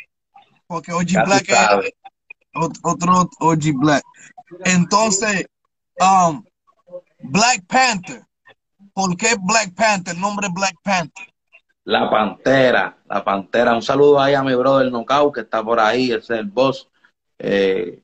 Porque 0.66 0.92
OG 0.92 1.06
Ya 1.06 1.25
Black 1.25 1.49
es 1.49 1.92
ot- 2.54 2.78
otro 2.83 3.30
OG 3.40 3.73
Black. 3.80 4.04
Entonces, 4.64 5.47
um, 5.99 6.44
Black 7.21 7.64
Panther. 7.66 8.23
¿Por 8.92 9.16
qué 9.16 9.35
Black 9.40 9.75
Panther? 9.75 10.14
El 10.14 10.21
nombre 10.21 10.49
Black 10.52 10.75
Panther. 10.83 11.26
La 11.85 12.09
Pantera, 12.11 12.97
la 13.09 13.23
Pantera. 13.23 13.75
Un 13.75 13.83
saludo 13.83 14.21
ahí 14.21 14.35
a 14.35 14.43
mi 14.43 14.55
brother 14.55 14.91
Knockout 14.91 15.35
que 15.35 15.41
está 15.43 15.62
por 15.62 15.79
ahí, 15.79 16.11
ese 16.11 16.35
es 16.35 16.41
el 16.41 16.47
boss. 16.47 16.88
Eh, 17.38 18.00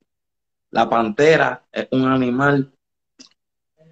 La 0.72 0.88
pantera 0.88 1.64
es 1.72 1.88
un 1.90 2.06
animal 2.06 2.70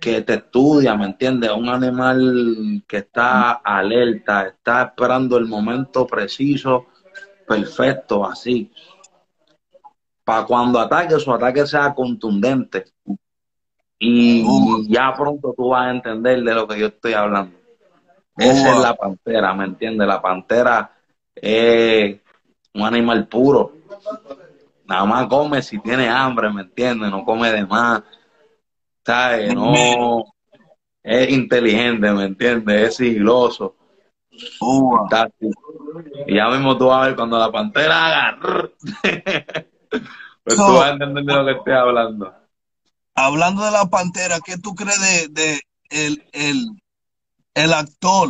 que 0.00 0.22
te 0.22 0.34
estudia, 0.34 0.94
¿me 0.94 1.06
entiendes? 1.06 1.50
Un 1.50 1.68
animal 1.68 2.84
que 2.86 2.98
está 2.98 3.52
alerta, 3.54 4.46
está 4.46 4.82
esperando 4.82 5.36
el 5.36 5.46
momento 5.46 6.06
preciso, 6.06 6.86
perfecto, 7.48 8.24
así. 8.24 8.70
Para 10.22 10.44
cuando 10.44 10.78
ataque, 10.78 11.18
su 11.18 11.32
ataque 11.32 11.66
sea 11.66 11.92
contundente. 11.94 12.84
Y 13.98 14.44
ya 14.88 15.12
pronto 15.16 15.52
tú 15.56 15.70
vas 15.70 15.86
a 15.86 15.90
entender 15.90 16.44
de 16.44 16.54
lo 16.54 16.68
que 16.68 16.78
yo 16.78 16.86
estoy 16.86 17.14
hablando. 17.14 17.57
Esa 18.38 18.72
es 18.72 18.78
la 18.78 18.94
pantera, 18.94 19.52
¿me 19.54 19.64
entiendes? 19.64 20.06
La 20.06 20.22
pantera 20.22 20.92
es 21.34 22.20
un 22.74 22.82
animal 22.82 23.26
puro. 23.26 23.72
Nada 24.86 25.04
más 25.04 25.26
come 25.26 25.60
si 25.60 25.78
tiene 25.80 26.08
hambre, 26.08 26.50
¿me 26.50 26.62
entiendes? 26.62 27.10
No 27.10 27.24
come 27.24 27.50
de 27.50 27.66
más. 27.66 28.02
¿Sabes? 29.04 29.54
No. 29.54 30.24
Es 31.02 31.30
inteligente, 31.30 32.10
¿me 32.12 32.24
entiendes? 32.24 32.88
Es 32.88 32.96
sigiloso. 32.96 33.74
Y 36.26 36.34
ya 36.36 36.48
mismo 36.48 36.76
tú 36.76 36.86
vas 36.86 37.02
a 37.02 37.06
ver 37.06 37.16
cuando 37.16 37.38
la 37.38 37.50
pantera 37.50 38.06
haga. 38.06 38.38
pues 40.44 40.56
tú 40.56 40.62
vas 40.62 40.84
a 40.84 40.90
entender 40.90 41.24
de 41.24 41.34
lo 41.34 41.44
que 41.44 41.52
estoy 41.52 41.72
hablando. 41.72 42.34
Hablando 43.14 43.64
de 43.64 43.70
la 43.72 43.86
pantera, 43.86 44.38
¿qué 44.44 44.58
tú 44.58 44.74
crees 44.74 45.00
de, 45.00 45.28
de 45.28 45.60
el, 45.90 46.24
el, 46.32 46.80
el 47.58 47.72
actor 47.72 48.28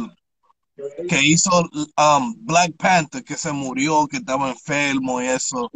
que 1.09 1.23
hizo 1.23 1.51
um, 1.61 2.35
Black 2.47 2.73
Panther, 2.77 3.25
que 3.25 3.35
se 3.35 3.53
murió, 3.53 4.07
que 4.07 4.19
estaba 4.19 4.51
enfermo 4.51 5.21
y 5.21 5.27
eso. 5.27 5.71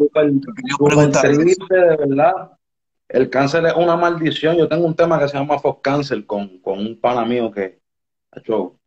De 1.69 1.97
verdad. 1.97 2.53
El 3.09 3.29
cáncer 3.29 3.67
es 3.67 3.75
una 3.75 3.97
maldición. 3.97 4.57
Yo 4.57 4.69
tengo 4.69 4.87
un 4.87 4.97
tema 4.97 5.19
que 5.19 5.29
se 5.29 5.37
llama 5.37 5.59
Fox 5.59 5.81
Cáncer 5.83 6.25
con, 6.25 6.59
con 6.61 6.79
un 6.79 6.99
pana 6.99 7.25
mío 7.25 7.51
que 7.51 7.81
ha 8.31 8.41
hecho 8.41 8.79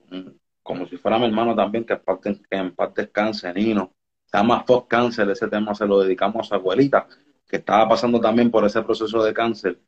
como 0.64 0.88
si 0.88 0.98
fuera 0.98 1.20
mi 1.20 1.26
hermano 1.26 1.56
también, 1.56 1.86
que 1.86 1.94
en 1.94 2.00
parte, 2.00 2.42
que 2.50 2.58
en 2.58 2.74
parte 2.74 3.04
es 3.04 3.10
cancerino. 3.10 3.94
Se 4.26 4.38
llama 4.38 4.64
Fox 4.66 4.88
Cáncer, 4.88 5.30
ese 5.30 5.48
tema 5.48 5.76
se 5.76 5.86
lo 5.86 6.00
dedicamos 6.00 6.46
a 6.46 6.50
su 6.50 6.56
abuelita, 6.56 7.08
que 7.48 7.58
estaba 7.58 7.88
pasando 7.88 8.20
también 8.20 8.50
por 8.50 8.66
ese 8.66 8.82
proceso 8.82 9.24
de 9.24 9.32
cáncer. 9.32 9.80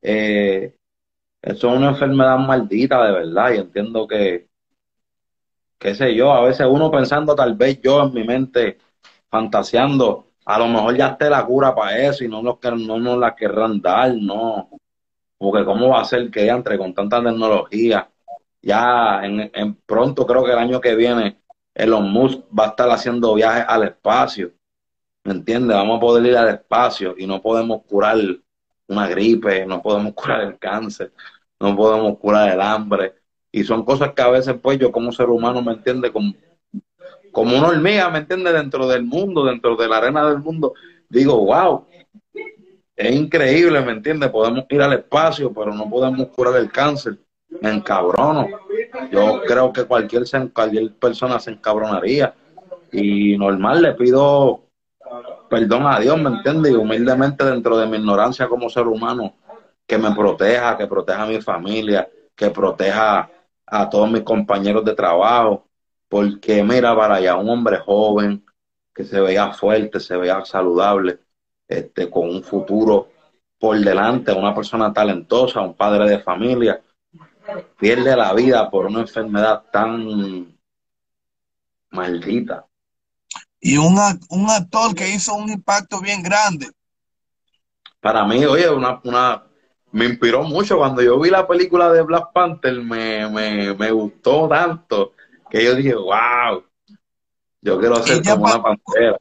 Eh, 0.00 0.74
eso 1.42 1.70
es 1.70 1.76
una 1.76 1.88
enfermedad 1.90 2.38
maldita, 2.38 3.04
de 3.04 3.12
verdad, 3.12 3.52
y 3.52 3.58
entiendo 3.58 4.06
que, 4.06 4.48
qué 5.78 5.94
sé 5.94 6.14
yo, 6.14 6.32
a 6.32 6.42
veces 6.42 6.66
uno 6.70 6.90
pensando 6.90 7.34
tal 7.34 7.54
vez 7.56 7.80
yo 7.82 8.04
en 8.04 8.14
mi 8.14 8.24
mente, 8.24 8.78
fantaseando, 9.28 10.28
a 10.44 10.58
lo 10.58 10.68
mejor 10.68 10.96
ya 10.96 11.08
esté 11.08 11.28
la 11.28 11.44
cura 11.44 11.74
para 11.74 11.98
eso 11.98 12.24
y 12.24 12.28
no 12.28 12.42
nos, 12.42 12.58
no 12.62 12.98
nos 12.98 13.18
la 13.18 13.34
querrán 13.34 13.80
dar, 13.80 14.14
no. 14.14 14.70
Porque 15.38 15.64
cómo 15.64 15.88
va 15.88 16.02
a 16.02 16.04
ser 16.04 16.30
que 16.30 16.48
entre 16.48 16.78
con 16.78 16.94
tanta 16.94 17.22
tecnología, 17.22 18.08
ya 18.62 19.24
en, 19.24 19.50
en 19.52 19.74
pronto 19.74 20.26
creo 20.26 20.44
que 20.44 20.52
el 20.52 20.58
año 20.58 20.80
que 20.80 20.94
viene 20.94 21.42
Elon 21.74 22.10
Musk 22.12 22.42
va 22.56 22.66
a 22.66 22.68
estar 22.68 22.90
haciendo 22.90 23.34
viajes 23.34 23.64
al 23.66 23.84
espacio, 23.84 24.52
¿me 25.24 25.32
entiendes? 25.32 25.76
Vamos 25.76 25.96
a 25.96 26.00
poder 26.00 26.26
ir 26.26 26.36
al 26.36 26.48
espacio 26.50 27.14
y 27.18 27.26
no 27.26 27.42
podemos 27.42 27.82
curar 27.84 28.18
una 28.92 29.08
gripe, 29.08 29.66
no 29.66 29.82
podemos 29.82 30.12
curar 30.14 30.42
el 30.42 30.58
cáncer, 30.58 31.12
no 31.58 31.76
podemos 31.76 32.18
curar 32.18 32.50
el 32.50 32.60
hambre, 32.60 33.14
y 33.50 33.64
son 33.64 33.84
cosas 33.84 34.12
que 34.14 34.22
a 34.22 34.30
veces, 34.30 34.56
pues, 34.62 34.78
yo 34.78 34.90
como 34.90 35.12
ser 35.12 35.28
humano 35.28 35.62
me 35.62 35.72
entiende 35.72 36.10
como, 36.10 36.34
como 37.32 37.56
una 37.56 37.68
hormiga, 37.68 38.08
¿me 38.10 38.18
entiende? 38.18 38.52
Dentro 38.52 38.88
del 38.88 39.04
mundo, 39.04 39.44
dentro 39.44 39.76
de 39.76 39.88
la 39.88 39.98
arena 39.98 40.28
del 40.28 40.38
mundo, 40.38 40.74
digo, 41.08 41.36
wow, 41.44 41.86
es 42.96 43.14
increíble, 43.14 43.80
¿me 43.80 43.92
entiende? 43.92 44.28
Podemos 44.28 44.64
ir 44.70 44.80
al 44.80 44.92
espacio, 44.94 45.52
pero 45.52 45.74
no 45.74 45.88
podemos 45.88 46.28
curar 46.28 46.56
el 46.56 46.70
cáncer. 46.70 47.18
Me 47.60 47.70
encabrono. 47.70 48.46
Yo 49.10 49.42
creo 49.46 49.72
que 49.72 49.84
cualquier, 49.84 50.24
cualquier 50.52 50.94
persona 50.94 51.38
se 51.38 51.50
encabronaría. 51.50 52.34
Y 52.90 53.36
normal, 53.36 53.82
le 53.82 53.92
pido 53.94 54.64
perdón 55.52 55.86
a 55.86 56.00
Dios, 56.00 56.18
¿me 56.18 56.30
entiende? 56.30 56.70
Y 56.70 56.74
humildemente 56.74 57.44
dentro 57.44 57.76
de 57.76 57.86
mi 57.86 57.98
ignorancia 57.98 58.48
como 58.48 58.70
ser 58.70 58.86
humano, 58.86 59.34
que 59.86 59.98
me 59.98 60.10
proteja, 60.14 60.78
que 60.78 60.86
proteja 60.86 61.24
a 61.24 61.26
mi 61.26 61.42
familia, 61.42 62.08
que 62.34 62.48
proteja 62.48 63.30
a 63.66 63.90
todos 63.90 64.10
mis 64.10 64.22
compañeros 64.22 64.82
de 64.82 64.94
trabajo, 64.94 65.68
porque 66.08 66.64
mira 66.64 66.96
para 66.96 67.16
allá, 67.16 67.36
un 67.36 67.50
hombre 67.50 67.76
joven 67.80 68.42
que 68.94 69.04
se 69.04 69.20
veía 69.20 69.52
fuerte, 69.52 70.00
se 70.00 70.16
veía 70.16 70.42
saludable, 70.46 71.18
este, 71.68 72.08
con 72.08 72.30
un 72.30 72.42
futuro 72.42 73.10
por 73.58 73.78
delante, 73.78 74.32
una 74.32 74.54
persona 74.54 74.90
talentosa, 74.90 75.60
un 75.60 75.74
padre 75.74 76.08
de 76.08 76.20
familia, 76.20 76.80
pierde 77.78 78.16
la 78.16 78.32
vida 78.32 78.70
por 78.70 78.86
una 78.86 79.00
enfermedad 79.00 79.64
tan 79.70 80.56
maldita. 81.90 82.66
Y 83.64 83.78
un, 83.78 83.96
un 84.28 84.50
actor 84.50 84.94
que 84.94 85.08
hizo 85.08 85.34
un 85.34 85.48
impacto 85.48 86.00
bien 86.00 86.20
grande. 86.20 86.68
Para 88.00 88.24
mí, 88.24 88.44
oye, 88.44 88.68
una, 88.68 89.00
una 89.04 89.44
me 89.92 90.06
inspiró 90.06 90.42
mucho. 90.42 90.78
Cuando 90.78 91.00
yo 91.00 91.18
vi 91.20 91.30
la 91.30 91.46
película 91.46 91.92
de 91.92 92.02
Black 92.02 92.32
Panther, 92.34 92.74
me, 92.82 93.28
me, 93.30 93.72
me 93.74 93.90
gustó 93.92 94.48
tanto 94.48 95.12
que 95.48 95.64
yo 95.64 95.76
dije, 95.76 95.94
wow, 95.94 96.64
yo 97.60 97.78
quiero 97.78 98.02
ser 98.02 98.22
como 98.24 98.44
una 98.44 98.62
pantera. 98.62 99.18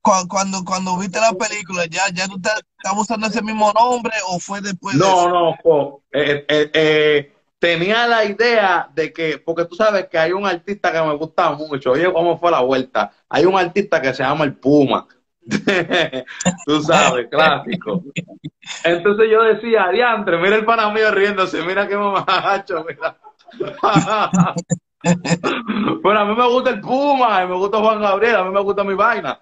Cuando, 0.00 0.64
cuando, 0.64 0.96
viste 0.96 1.20
la 1.20 1.32
película, 1.32 1.84
¿ya, 1.86 2.02
ya 2.14 2.28
tú 2.28 2.36
estás 2.36 2.62
usando 2.96 3.26
ese 3.26 3.42
mismo 3.42 3.72
nombre 3.72 4.14
o 4.28 4.38
fue 4.38 4.60
después 4.60 4.94
no, 4.94 5.28
No, 5.28 6.02
eh, 6.12 6.46
eh, 6.48 6.70
eh, 6.72 7.35
tenía 7.66 8.06
la 8.06 8.24
idea 8.24 8.88
de 8.94 9.12
que, 9.12 9.38
porque 9.44 9.64
tú 9.64 9.74
sabes 9.74 10.06
que 10.06 10.16
hay 10.16 10.30
un 10.30 10.46
artista 10.46 10.92
que 10.92 11.02
me 11.02 11.16
gusta 11.16 11.50
mucho, 11.50 11.90
oye, 11.90 12.12
¿cómo 12.12 12.38
fue 12.38 12.52
la 12.52 12.60
vuelta? 12.60 13.10
Hay 13.28 13.44
un 13.44 13.58
artista 13.58 14.00
que 14.00 14.14
se 14.14 14.22
llama 14.22 14.44
El 14.44 14.54
Puma. 14.54 15.04
tú 16.64 16.80
sabes, 16.82 17.26
clásico. 17.28 18.04
Entonces 18.84 19.26
yo 19.28 19.42
decía, 19.42 19.88
diantre, 19.90 20.38
mira 20.38 20.54
el 20.54 20.64
pana 20.64 20.90
mío 20.90 21.10
riéndose, 21.10 21.60
mira 21.62 21.88
qué 21.88 21.96
mamacho, 21.96 22.84
mira. 22.86 23.18
bueno, 26.02 26.20
a 26.20 26.24
mí 26.24 26.36
me 26.36 26.48
gusta 26.48 26.70
el 26.70 26.80
Puma, 26.80 27.44
me 27.46 27.56
gusta 27.56 27.78
Juan 27.78 28.00
Gabriel, 28.00 28.36
a 28.36 28.44
mí 28.44 28.50
me 28.50 28.60
gusta 28.60 28.84
mi 28.84 28.94
vaina. 28.94 29.40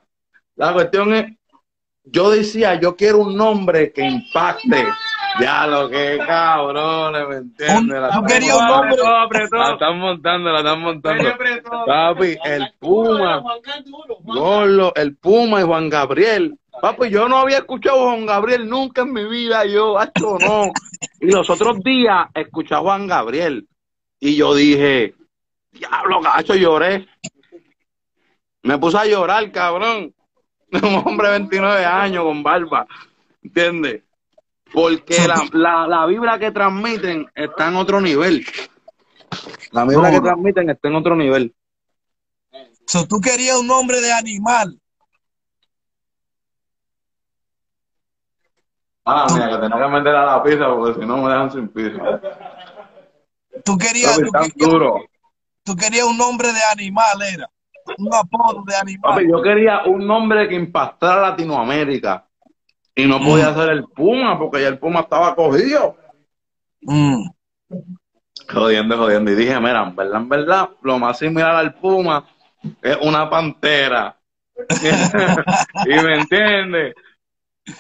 La 0.57 0.73
cuestión 0.73 1.13
es, 1.13 1.27
yo 2.05 2.31
decía, 2.31 2.81
yo 2.81 2.97
quiero 2.97 3.19
un 3.19 3.37
nombre 3.37 3.93
que 3.93 4.03
impacte. 4.03 4.87
Ya 5.41 5.67
lo 5.67 5.89
que 5.89 6.19
cabrones, 6.27 7.29
¿me 7.29 7.37
entiendes? 7.37 8.01
La, 8.01 8.09
la 8.09 9.73
están 9.73 9.99
montando, 9.99 10.51
la 10.53 10.59
están 10.59 10.81
montando. 10.81 11.25
Papi, 11.87 12.37
el 12.45 12.73
Puma, 12.79 13.43
Golo, 14.23 14.93
el 14.95 15.17
Puma 15.17 15.61
y 15.61 15.65
Juan 15.65 15.89
Gabriel 15.89 16.59
Papi, 16.81 17.09
yo 17.09 17.29
no 17.29 17.39
había 17.39 17.59
escuchado 17.59 18.01
a 18.01 18.13
Juan 18.13 18.27
Gabriel 18.27 18.69
nunca 18.69 19.03
en 19.03 19.13
mi 19.13 19.25
vida, 19.25 19.65
yo, 19.65 20.01
esto 20.01 20.39
no. 20.39 20.73
Y 21.21 21.31
los 21.31 21.49
otros 21.49 21.83
días 21.83 22.29
escuché 22.35 22.75
a 22.75 22.81
Juan 22.81 23.07
Gabriel 23.07 23.69
y 24.21 24.37
yo 24.37 24.55
dije, 24.55 25.15
diablo, 25.73 26.21
gacho, 26.21 26.55
lloré. 26.55 27.07
Me 28.63 28.79
puse 28.79 28.99
a 28.99 29.07
llorar, 29.07 29.51
cabrón. 29.53 30.15
Un 30.73 31.03
hombre 31.07 31.29
de 31.29 31.39
29 31.39 31.85
años 31.85 32.25
con 32.25 32.43
barba, 32.43 32.87
¿entiendes? 33.43 34.03
Porque 34.75 35.17
la, 35.29 35.49
la, 35.53 35.87
la 35.87 36.07
vibra 36.07 36.39
que 36.39 36.51
transmiten 36.51 37.27
está 37.35 37.69
en 37.69 37.77
otro 37.77 38.01
nivel. 38.01 38.45
La 39.71 39.85
vibra 39.85 40.11
que 40.11 40.21
transmiten 40.21 40.69
está 40.69 40.89
en 40.89 40.97
otro 40.97 41.15
nivel. 41.15 41.55
So, 42.87 43.07
tú 43.07 43.21
querías 43.21 43.57
un 43.57 43.69
nombre 43.69 44.01
de 44.01 44.13
animal. 44.13 44.79
Ah, 49.07 49.27
mira, 49.33 49.51
que 49.51 49.59
tenía 49.59 49.85
que 49.85 49.93
meter 49.93 50.17
a 50.17 50.25
la 50.25 50.43
pizza 50.43 50.67
porque 50.69 51.01
si 51.01 51.07
no 51.07 51.19
me 51.19 51.31
dejan 51.31 51.53
sin 51.53 51.69
pizza. 51.69 52.21
Tú 53.65 53.79
querías, 53.79 54.19
tú 55.63 55.77
querías, 55.77 56.07
un 56.07 56.19
nombre 56.19 56.53
de 56.53 56.61
animal, 56.73 57.23
era. 57.33 57.49
Un 57.99 58.15
apodo 58.15 58.65
de 58.67 58.75
animal. 58.77 59.27
yo 59.29 59.43
quería 59.43 59.83
un 59.85 60.07
nombre 60.07 60.49
que 60.49 60.55
impactara 60.55 61.27
a 61.27 61.31
Latinoamérica. 61.31 62.27
Y 62.95 63.07
no 63.07 63.19
podía 63.19 63.51
mm. 63.51 63.55
ser 63.55 63.69
el 63.71 63.85
Puma, 63.85 64.39
porque 64.39 64.63
ya 64.63 64.69
el 64.69 64.79
Puma 64.79 65.01
estaba 65.01 65.35
cogido. 65.35 65.97
Mm. 66.83 67.29
Jodiendo, 68.53 68.97
jodiendo. 68.97 69.31
Y 69.33 69.35
dije, 69.35 69.59
mira, 69.59 69.83
en 69.83 69.97
verdad, 69.97 70.21
en 70.21 70.29
verdad, 70.29 70.69
lo 70.83 70.99
más 70.99 71.19
similar 71.19 71.57
al 71.57 71.75
Puma 71.75 72.25
es 72.83 72.97
una 73.03 73.29
pantera. 73.29 74.17
y 75.87 75.91
me 75.91 76.15
entiendes 76.21 76.95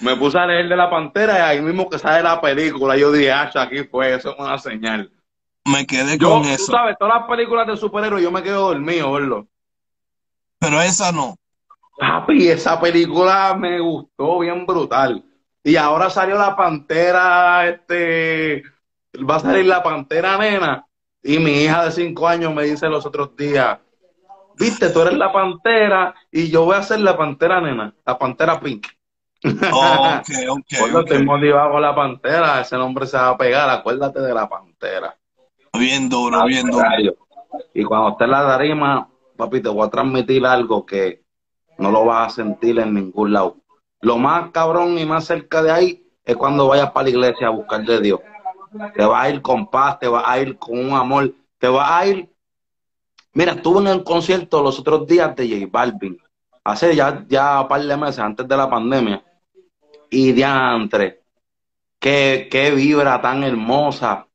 me 0.00 0.16
puse 0.16 0.38
a 0.38 0.46
leer 0.46 0.68
de 0.68 0.76
la 0.76 0.88
pantera 0.88 1.38
y 1.38 1.42
ahí 1.42 1.60
mismo 1.60 1.88
que 1.88 1.98
sale 1.98 2.22
la 2.22 2.40
película, 2.40 2.96
yo 2.96 3.12
dije, 3.12 3.32
ah, 3.32 3.50
aquí 3.54 3.84
fue, 3.84 4.14
eso 4.14 4.32
es 4.32 4.38
una 4.38 4.58
señal. 4.58 5.10
Me 5.66 5.86
quedé 5.86 6.18
con 6.18 6.44
yo, 6.44 6.50
eso. 6.50 6.66
Tú 6.66 6.72
sabes, 6.72 6.96
todas 6.98 7.20
las 7.20 7.28
películas 7.28 7.66
de 7.66 7.76
superhéroes 7.76 8.22
yo 8.22 8.30
me 8.30 8.42
quedo 8.42 8.68
dormido, 8.68 9.12
verlo. 9.12 9.48
Pero 10.58 10.80
esa 10.80 11.12
no. 11.12 11.36
Papi, 11.96 12.48
esa 12.48 12.80
película 12.80 13.54
me 13.58 13.80
gustó 13.80 14.40
bien 14.40 14.66
brutal. 14.66 15.24
Y 15.62 15.76
ahora 15.76 16.10
salió 16.10 16.36
la 16.36 16.54
pantera, 16.56 17.66
este, 17.68 18.62
va 19.28 19.36
a 19.36 19.40
salir 19.40 19.66
la 19.66 19.82
pantera 19.82 20.36
nena. 20.36 20.86
Y 21.22 21.38
mi 21.38 21.62
hija 21.62 21.86
de 21.86 21.92
cinco 21.92 22.28
años 22.28 22.52
me 22.54 22.64
dice 22.64 22.88
los 22.88 23.06
otros 23.06 23.34
días, 23.34 23.78
viste, 24.58 24.90
tú 24.90 25.00
eres 25.00 25.14
la 25.14 25.32
pantera 25.32 26.14
y 26.30 26.50
yo 26.50 26.66
voy 26.66 26.76
a 26.76 26.82
ser 26.82 27.00
la 27.00 27.16
pantera 27.16 27.60
nena, 27.62 27.94
la 28.04 28.18
pantera 28.18 28.60
pink. 28.60 28.86
Oh, 29.72 30.20
ok, 30.20 30.28
ok, 30.50 30.64
Cuando 30.78 31.00
ok. 31.00 31.06
estoy 31.06 31.24
motivado 31.24 31.72
con 31.72 31.82
la 31.82 31.94
pantera, 31.94 32.60
ese 32.60 32.76
nombre 32.76 33.06
se 33.06 33.16
va 33.16 33.30
a 33.30 33.38
pegar, 33.38 33.70
acuérdate 33.70 34.20
de 34.20 34.34
la 34.34 34.48
pantera. 34.48 35.16
Bien 35.78 36.08
duro, 36.08 36.44
bien 36.44 36.66
duro. 36.70 36.84
Y 37.72 37.84
cuando 37.84 38.10
esté 38.10 38.24
en 38.24 38.30
la 38.30 38.46
tarima, 38.46 39.08
papi, 39.36 39.62
te 39.62 39.68
voy 39.68 39.86
a 39.86 39.90
transmitir 39.90 40.44
algo 40.44 40.84
que 40.84 41.23
no 41.78 41.90
lo 41.90 42.04
vas 42.04 42.32
a 42.32 42.36
sentir 42.36 42.78
en 42.78 42.94
ningún 42.94 43.32
lado. 43.32 43.56
Lo 44.00 44.18
más 44.18 44.50
cabrón 44.50 44.98
y 44.98 45.06
más 45.06 45.24
cerca 45.24 45.62
de 45.62 45.70
ahí 45.70 46.06
es 46.24 46.36
cuando 46.36 46.68
vayas 46.68 46.90
para 46.90 47.04
la 47.04 47.10
iglesia 47.10 47.46
a 47.46 47.50
buscar 47.50 47.84
de 47.84 48.00
Dios. 48.00 48.20
Te 48.94 49.04
vas 49.04 49.24
a 49.24 49.30
ir 49.30 49.40
con 49.40 49.70
paz, 49.70 49.98
te 49.98 50.08
vas 50.08 50.24
a 50.26 50.40
ir 50.40 50.58
con 50.58 50.78
un 50.78 50.92
amor, 50.92 51.32
te 51.58 51.68
vas 51.68 51.90
a 51.90 52.06
ir. 52.06 52.28
Mira, 53.32 53.52
estuve 53.52 53.80
en 53.80 53.88
el 53.88 54.04
concierto 54.04 54.62
los 54.62 54.78
otros 54.78 55.06
días 55.06 55.34
de 55.36 55.48
J 55.48 55.68
Balvin, 55.70 56.18
hace 56.62 56.94
ya, 56.94 57.24
ya 57.28 57.62
un 57.62 57.68
par 57.68 57.82
de 57.82 57.96
meses 57.96 58.18
antes 58.18 58.46
de 58.46 58.56
la 58.56 58.68
pandemia. 58.68 59.24
Y 60.10 60.32
diantre, 60.32 61.22
qué, 61.98 62.48
qué 62.50 62.70
vibra 62.70 63.20
tan 63.20 63.42
hermosa 63.42 64.28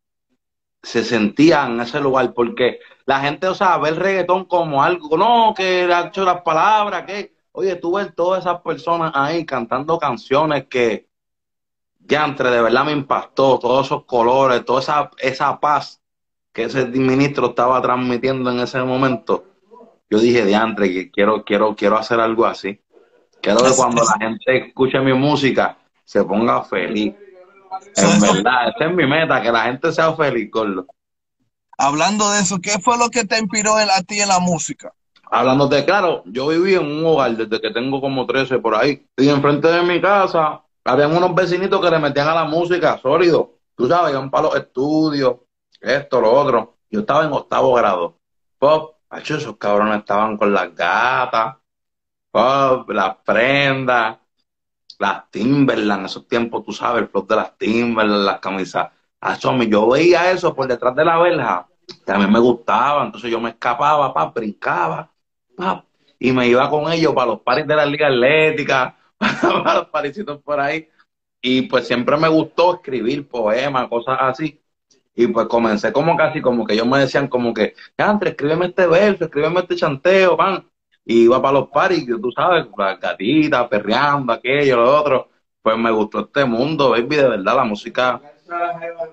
se 0.82 1.04
sentía 1.04 1.66
en 1.66 1.80
ese 1.80 2.00
lugar, 2.00 2.34
porque 2.34 2.80
la 3.10 3.22
gente, 3.22 3.48
o 3.48 3.56
sea, 3.56 3.80
ve 3.80 3.90
el 3.90 3.96
reggaetón 3.96 4.46
como 4.46 4.84
algo, 4.84 5.18
no, 5.18 5.52
que 5.58 5.88
le 5.88 5.94
ha 5.96 6.06
hecho 6.06 6.24
las 6.24 6.44
palabras, 6.44 7.06
que, 7.08 7.34
oye, 7.54 7.76
tú 7.78 7.94
ves 7.94 8.14
todas 8.16 8.42
esas 8.42 8.62
personas 8.62 9.12
ahí 9.16 9.48
cantando 9.48 9.98
canciones 9.98 10.68
que, 10.68 11.10
diantre, 11.98 12.52
de 12.52 12.62
verdad 12.62 12.86
me 12.86 12.92
impactó, 12.92 13.58
todos 13.58 13.88
esos 13.88 14.06
colores, 14.06 14.64
toda 14.64 14.82
esa, 14.82 15.10
esa 15.18 15.60
paz 15.60 16.04
que 16.54 16.66
ese 16.66 16.86
ministro 16.86 17.48
estaba 17.48 17.82
transmitiendo 17.82 18.52
en 18.52 18.60
ese 18.60 18.80
momento. 18.84 19.44
Yo 20.08 20.20
dije, 20.20 20.46
diantre, 20.46 20.94
que 20.94 21.10
quiero, 21.10 21.44
quiero, 21.44 21.76
quiero 21.76 21.98
hacer 21.98 22.20
algo 22.20 22.46
así. 22.46 22.80
Quiero 23.42 23.58
que 23.64 23.76
cuando 23.76 24.04
la 24.04 24.24
gente 24.24 24.68
escuche 24.68 25.00
mi 25.00 25.14
música 25.14 25.80
se 26.04 26.24
ponga 26.24 26.62
feliz. 26.62 27.16
En 27.96 28.22
verdad, 28.22 28.70
esa 28.70 28.86
es 28.86 28.96
mi 28.96 29.08
meta, 29.08 29.42
que 29.42 29.52
la 29.52 29.64
gente 29.64 29.92
sea 29.92 30.14
feliz, 30.14 30.52
Gordo. 30.52 30.86
Hablando 31.80 32.30
de 32.32 32.42
eso, 32.42 32.60
¿qué 32.60 32.78
fue 32.80 32.98
lo 32.98 33.10
que 33.10 33.24
te 33.24 33.40
inspiró 33.40 33.76
a 33.78 34.02
ti 34.04 34.20
en 34.20 34.28
la 34.28 34.40
música? 34.40 34.94
Hablándote 35.32 35.86
claro, 35.86 36.24
yo 36.26 36.48
viví 36.48 36.74
en 36.76 36.86
un 36.86 37.06
hogar 37.06 37.38
desde 37.38 37.62
que 37.62 37.72
tengo 37.72 38.02
como 38.02 38.26
13 38.26 38.60
por 38.60 38.76
ahí. 38.76 39.08
Y 39.16 39.30
enfrente 39.30 39.70
de 39.70 39.82
mi 39.84 40.02
casa 40.02 40.62
habían 40.84 41.16
unos 41.16 41.34
vecinitos 41.34 41.80
que 41.80 41.90
le 41.90 42.00
metían 42.00 42.28
a 42.28 42.36
la 42.36 42.44
música 42.46 42.98
sólido. 42.98 43.54
Tú 43.76 43.88
sabes, 43.88 44.12
iban 44.12 44.30
para 44.30 44.44
los 44.48 44.56
estudios, 44.58 45.36
esto, 45.80 46.20
lo 46.20 46.34
otro. 46.34 46.76
Yo 46.90 47.02
estaba 47.02 47.24
en 47.24 47.32
octavo 47.32 47.74
grado. 47.76 48.18
Pop, 48.58 48.96
esos 49.12 49.56
cabrones 49.58 50.00
estaban 50.00 50.36
con 50.38 50.52
las 50.54 50.76
gatas, 50.76 51.56
pop, 52.32 52.90
las 52.92 53.18
prendas, 53.26 54.18
las 55.00 55.30
Timberland, 55.32 56.06
esos 56.08 56.28
tiempos, 56.28 56.66
tú 56.66 56.74
sabes, 56.74 57.04
el 57.04 57.10
flow 57.10 57.26
de 57.28 57.36
las 57.38 57.58
Timberland, 57.58 58.26
las 58.26 58.40
camisas. 58.42 58.90
Acho, 59.22 59.54
mi- 59.54 59.70
yo 59.70 59.90
veía 59.90 60.32
eso 60.32 60.56
por 60.56 60.68
detrás 60.68 60.96
de 60.96 61.06
la 61.06 61.20
verja, 61.20 61.69
también 62.06 62.32
me 62.32 62.40
gustaba, 62.40 63.06
entonces 63.06 63.30
yo 63.32 63.40
me 63.40 63.50
escapaba, 63.50 64.14
pa, 64.14 64.26
brincaba, 64.26 65.12
pa, 65.56 65.86
y 66.20 66.32
me 66.32 66.48
iba 66.48 66.70
con 66.70 66.92
ellos 66.92 67.14
para 67.14 67.28
los 67.28 67.42
paris 67.42 67.68
de 67.68 67.76
la 67.76 67.86
Liga 67.86 68.08
Atlética, 68.08 68.96
para 69.18 69.76
los 69.76 69.88
parisitos 69.88 70.42
por 70.42 70.60
ahí, 70.60 70.88
y 71.42 71.64
pues 71.64 71.88
siempre 71.88 72.18
me 72.18 72.28
gustó 72.28 72.76
escribir 72.76 73.28
poemas, 73.28 73.88
cosas 73.88 74.18
así, 74.20 74.62
y 75.16 75.28
pues 75.28 75.48
comencé 75.48 75.92
como 75.92 76.16
casi, 76.16 76.42
como 76.42 76.66
que 76.66 76.74
ellos 76.74 76.88
me 76.88 77.00
decían 77.00 77.28
como 77.28 77.54
que, 77.54 77.76
Yantre, 77.98 78.32
escríbeme 78.32 78.68
este 78.68 78.88
verso, 78.88 79.26
escríbeme 79.26 79.62
este 79.62 79.76
chanteo, 79.76 80.38
pan, 80.38 80.66
y 81.06 81.24
iba 81.24 81.42
para 81.42 81.60
los 81.60 81.70
paris, 81.70 82.06
tú 82.22 82.32
sabes, 82.32 82.68
las 82.78 83.00
gatitas, 83.00 83.68
perreando, 83.68 84.32
aquello, 84.34 84.78
lo 84.78 84.98
otro, 84.98 85.30
pues 85.62 85.78
me 85.78 85.92
gustó 85.92 86.22
este 86.22 86.46
mundo, 86.46 86.92
baby, 86.92 87.16
de 87.16 87.30
verdad, 87.30 87.56
la 87.56 87.64
música. 87.64 88.22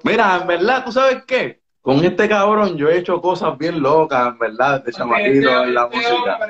Mira, 0.05 0.39
en 0.41 0.47
verdad, 0.47 0.85
¿tú 0.85 0.93
sabes 0.93 1.25
qué? 1.27 1.61
Con 1.87 2.05
este 2.05 2.29
cabrón 2.29 2.77
yo 2.77 2.89
he 2.89 2.99
hecho 2.99 3.21
cosas 3.21 3.57
bien 3.57 3.81
locas, 3.81 4.27
en 4.33 4.39
verdad, 4.41 4.83
de 4.83 4.91
chamaquito 4.93 5.63
en 5.63 5.73
la 5.73 5.87
música. 5.87 6.49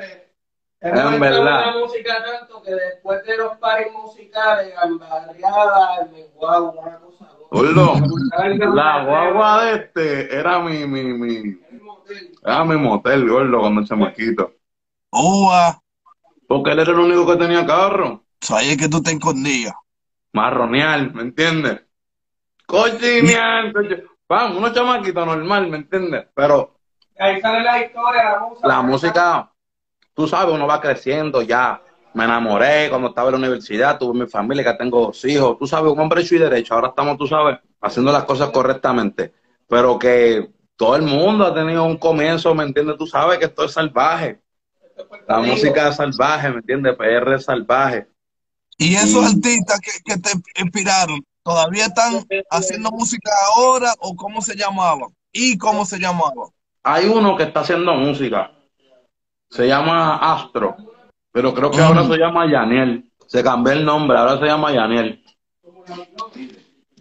En 0.81 1.19
verdad. 1.19 1.65
la 1.67 1.73
música 1.77 2.23
tanto 2.25 2.63
que 2.63 2.71
después 2.71 3.23
de 3.23 3.37
los 3.37 3.55
paris 3.57 3.85
musicales, 3.93 4.73
gambarreada, 4.73 5.97
el 6.01 6.09
menguado, 6.11 6.71
una 6.71 6.97
cosa 6.97 7.25
loca. 7.37 7.47
Gordo, 7.51 8.73
la 8.73 9.03
guagua 9.05 9.63
de 9.65 9.75
este 9.75 10.35
era 10.35 10.57
mi, 10.59 10.87
mi, 10.87 11.03
mi, 11.03 11.59
era 12.43 12.65
mi 12.65 12.75
motel, 12.77 13.29
gordo, 13.29 13.59
cuando 13.59 13.81
el 13.81 13.87
chamaquito. 13.87 14.53
Ua, 15.11 15.79
Porque 16.47 16.71
él 16.71 16.79
era 16.79 16.91
el 16.93 16.97
único 16.99 17.27
que 17.27 17.35
tenía 17.37 17.63
carro. 17.63 18.23
sabía 18.41 18.75
que 18.75 18.89
tú 18.89 19.03
te 19.03 19.11
escondías. 19.11 19.75
marronear, 20.33 21.13
¿me 21.13 21.21
entiendes? 21.21 21.83
Cochinear, 22.65 23.71
coche- 23.71 24.03
Vamos, 24.29 24.57
unos 24.57 24.73
chamaquitos 24.73 25.25
normal, 25.25 25.69
¿me 25.69 25.77
entiendes? 25.77 26.25
Pero 26.33 26.73
Ahí 27.19 27.41
sale 27.41 27.63
la 27.63 27.83
historia, 27.83 28.23
la 28.31 28.39
música. 28.39 28.67
la 28.67 28.81
música, 28.81 29.51
tú 30.13 30.27
sabes, 30.27 30.53
uno 30.53 30.67
va 30.67 30.81
creciendo 30.81 31.41
ya. 31.41 31.81
Me 32.13 32.25
enamoré 32.25 32.89
cuando 32.89 33.09
estaba 33.09 33.29
en 33.29 33.33
la 33.33 33.47
universidad, 33.47 33.97
tuve 33.99 34.19
mi 34.19 34.27
familia, 34.27 34.63
que 34.63 34.73
tengo 34.73 35.01
dos 35.07 35.23
hijos. 35.25 35.57
Tú 35.59 35.67
sabes, 35.67 35.91
un 35.91 35.99
hombre 35.99 36.21
hecho 36.21 36.35
y 36.35 36.39
derecho. 36.39 36.73
Ahora 36.73 36.89
estamos, 36.89 37.17
tú 37.17 37.27
sabes, 37.27 37.59
haciendo 37.81 38.11
las 38.11 38.23
cosas 38.25 38.49
correctamente. 38.49 39.33
Pero 39.67 39.99
que 39.99 40.49
todo 40.75 40.95
el 40.95 41.03
mundo 41.03 41.45
ha 41.45 41.53
tenido 41.53 41.83
un 41.83 41.97
comienzo, 41.97 42.53
¿me 42.55 42.63
entiendes? 42.63 42.97
Tú 42.97 43.05
sabes 43.07 43.37
que 43.39 43.45
esto 43.45 43.65
es 43.65 43.71
salvaje. 43.71 44.41
La 45.27 45.39
música 45.39 45.89
es 45.89 45.95
salvaje, 45.95 46.49
¿me 46.49 46.57
entiendes? 46.57 46.95
PR 46.95 47.35
es 47.35 47.45
salvaje. 47.45 48.07
Y 48.79 48.95
esos 48.95 49.25
artistas 49.25 49.79
que, 49.79 49.91
que 50.05 50.17
te 50.19 50.61
inspiraron, 50.61 51.23
¿todavía 51.47 51.85
están 51.85 52.25
haciendo 52.51 52.91
música 52.91 53.31
ahora 53.55 53.93
o 53.99 54.15
cómo 54.15 54.41
se 54.41 54.55
llamaban? 54.57 55.09
¿Y 55.31 55.57
cómo 55.57 55.85
se 55.85 55.97
llamaban? 55.97 56.49
Hay 56.83 57.07
uno 57.07 57.37
que 57.37 57.43
está 57.43 57.61
haciendo 57.61 57.93
música. 57.95 58.51
Se 59.49 59.65
llama 59.65 60.17
Astro. 60.17 60.75
Pero 61.31 61.53
creo 61.53 61.71
que 61.71 61.79
ahora 61.81 62.03
Mm. 62.03 62.11
se 62.11 62.17
llama 62.17 62.51
Yaniel. 62.51 63.11
Se 63.27 63.41
cambió 63.43 63.71
el 63.73 63.85
nombre, 63.85 64.17
ahora 64.17 64.39
se 64.39 64.45
llama 64.45 64.73
Yaniel. 64.73 65.23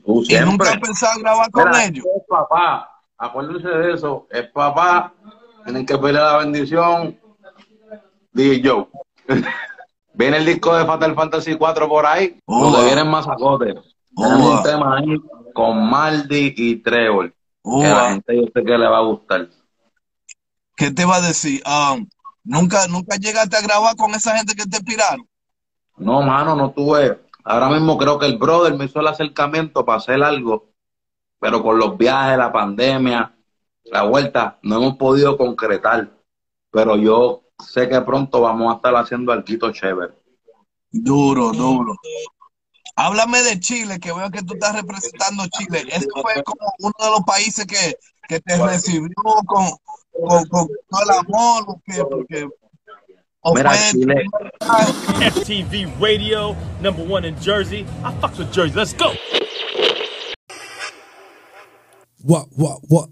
Tú 0.04 0.22
¿Y 0.28 0.36
nunca 0.38 0.78
pensado 0.80 1.18
grabar 1.20 1.50
con 1.50 1.64
Mira, 1.68 1.84
ellos? 1.86 2.04
es 2.16 2.22
papá. 2.28 2.88
Acuérdense 3.18 3.66
de 3.68 3.94
eso. 3.94 4.26
Es 4.30 4.46
papá. 4.52 5.12
Tienen 5.64 5.84
que 5.84 5.98
pedirle 5.98 6.20
la 6.20 6.38
bendición. 6.38 7.18
DJ 8.32 8.62
Joe. 8.68 8.86
Viene 10.14 10.36
el 10.38 10.46
disco 10.46 10.74
de 10.76 10.86
Fatal 10.86 11.14
Fantasy 11.14 11.56
4 11.56 11.88
por 11.88 12.06
ahí. 12.06 12.38
Donde 12.46 12.84
vienen 12.84 13.08
más 13.08 13.24
sacotes. 13.24 13.74
Tenemos 14.16 14.58
un 14.58 14.62
tema 14.62 14.96
ahí 14.96 15.16
con 15.52 15.90
Maldi 15.90 16.54
y 16.56 16.76
Trevor. 16.76 17.32
Que 17.62 17.88
la 17.88 18.10
gente 18.10 18.36
yo 18.36 18.44
sé 18.54 18.64
que 18.64 18.78
le 18.78 18.88
va 18.88 18.98
a 18.98 19.02
gustar. 19.02 19.48
¿qué 20.76 20.90
te 20.90 21.04
va 21.04 21.16
a 21.16 21.20
decir? 21.20 21.62
Ah, 21.64 21.96
¿nunca, 22.44 22.86
¿Nunca 22.86 23.16
llegaste 23.16 23.56
a 23.56 23.62
grabar 23.62 23.96
con 23.96 24.14
esa 24.14 24.36
gente 24.36 24.54
que 24.54 24.66
te 24.66 24.76
inspiraron? 24.76 25.26
No, 25.96 26.22
mano, 26.22 26.54
no 26.54 26.70
tuve. 26.70 27.18
Ahora 27.42 27.70
mismo 27.70 27.96
creo 27.96 28.18
que 28.18 28.26
el 28.26 28.38
brother 28.38 28.74
me 28.74 28.84
hizo 28.84 29.00
el 29.00 29.08
acercamiento 29.08 29.84
para 29.84 29.98
hacer 29.98 30.22
algo, 30.22 30.68
pero 31.40 31.62
con 31.62 31.78
los 31.78 31.96
viajes, 31.96 32.36
la 32.36 32.52
pandemia, 32.52 33.34
la 33.84 34.02
vuelta, 34.02 34.58
no 34.62 34.76
hemos 34.76 34.96
podido 34.96 35.36
concretar. 35.36 36.10
Pero 36.70 36.96
yo 36.96 37.42
sé 37.64 37.88
que 37.88 38.00
pronto 38.02 38.40
vamos 38.40 38.72
a 38.72 38.76
estar 38.76 38.94
haciendo 38.96 39.32
algo 39.32 39.70
chévere. 39.70 40.14
Duro, 40.90 41.52
duro. 41.52 41.94
Háblame 42.96 43.42
de 43.42 43.60
Chile, 43.60 44.00
que 44.00 44.10
veo 44.10 44.30
que 44.30 44.42
tú 44.42 44.54
estás 44.54 44.74
representando 44.74 45.46
Chile. 45.48 45.84
Eso 45.92 46.08
fue 46.22 46.42
como 46.42 46.72
uno 46.78 46.94
de 46.98 47.10
los 47.10 47.20
países 47.26 47.66
que, 47.66 47.94
que 48.26 48.40
te 48.40 48.56
recibió 48.56 49.10
con, 49.46 49.70
con, 50.12 50.48
con 50.48 50.68
todo 50.88 51.02
el 51.02 51.10
amor, 51.10 51.78
porque, 52.10 52.48
o 53.40 53.54
Mira, 53.54 53.72
Chile, 53.90 54.24
FTV 55.20 55.92
Radio, 56.00 56.56
number 56.80 57.06
one 57.06 57.28
in 57.28 57.36
Jersey. 57.36 57.86
I 58.02 58.12
fucks 58.14 58.38
with 58.38 58.50
Jersey. 58.50 58.74
Let's 58.74 58.94
go. 58.94 59.12
What, 62.22 62.46
what, 62.56 62.80
what? 62.88 63.10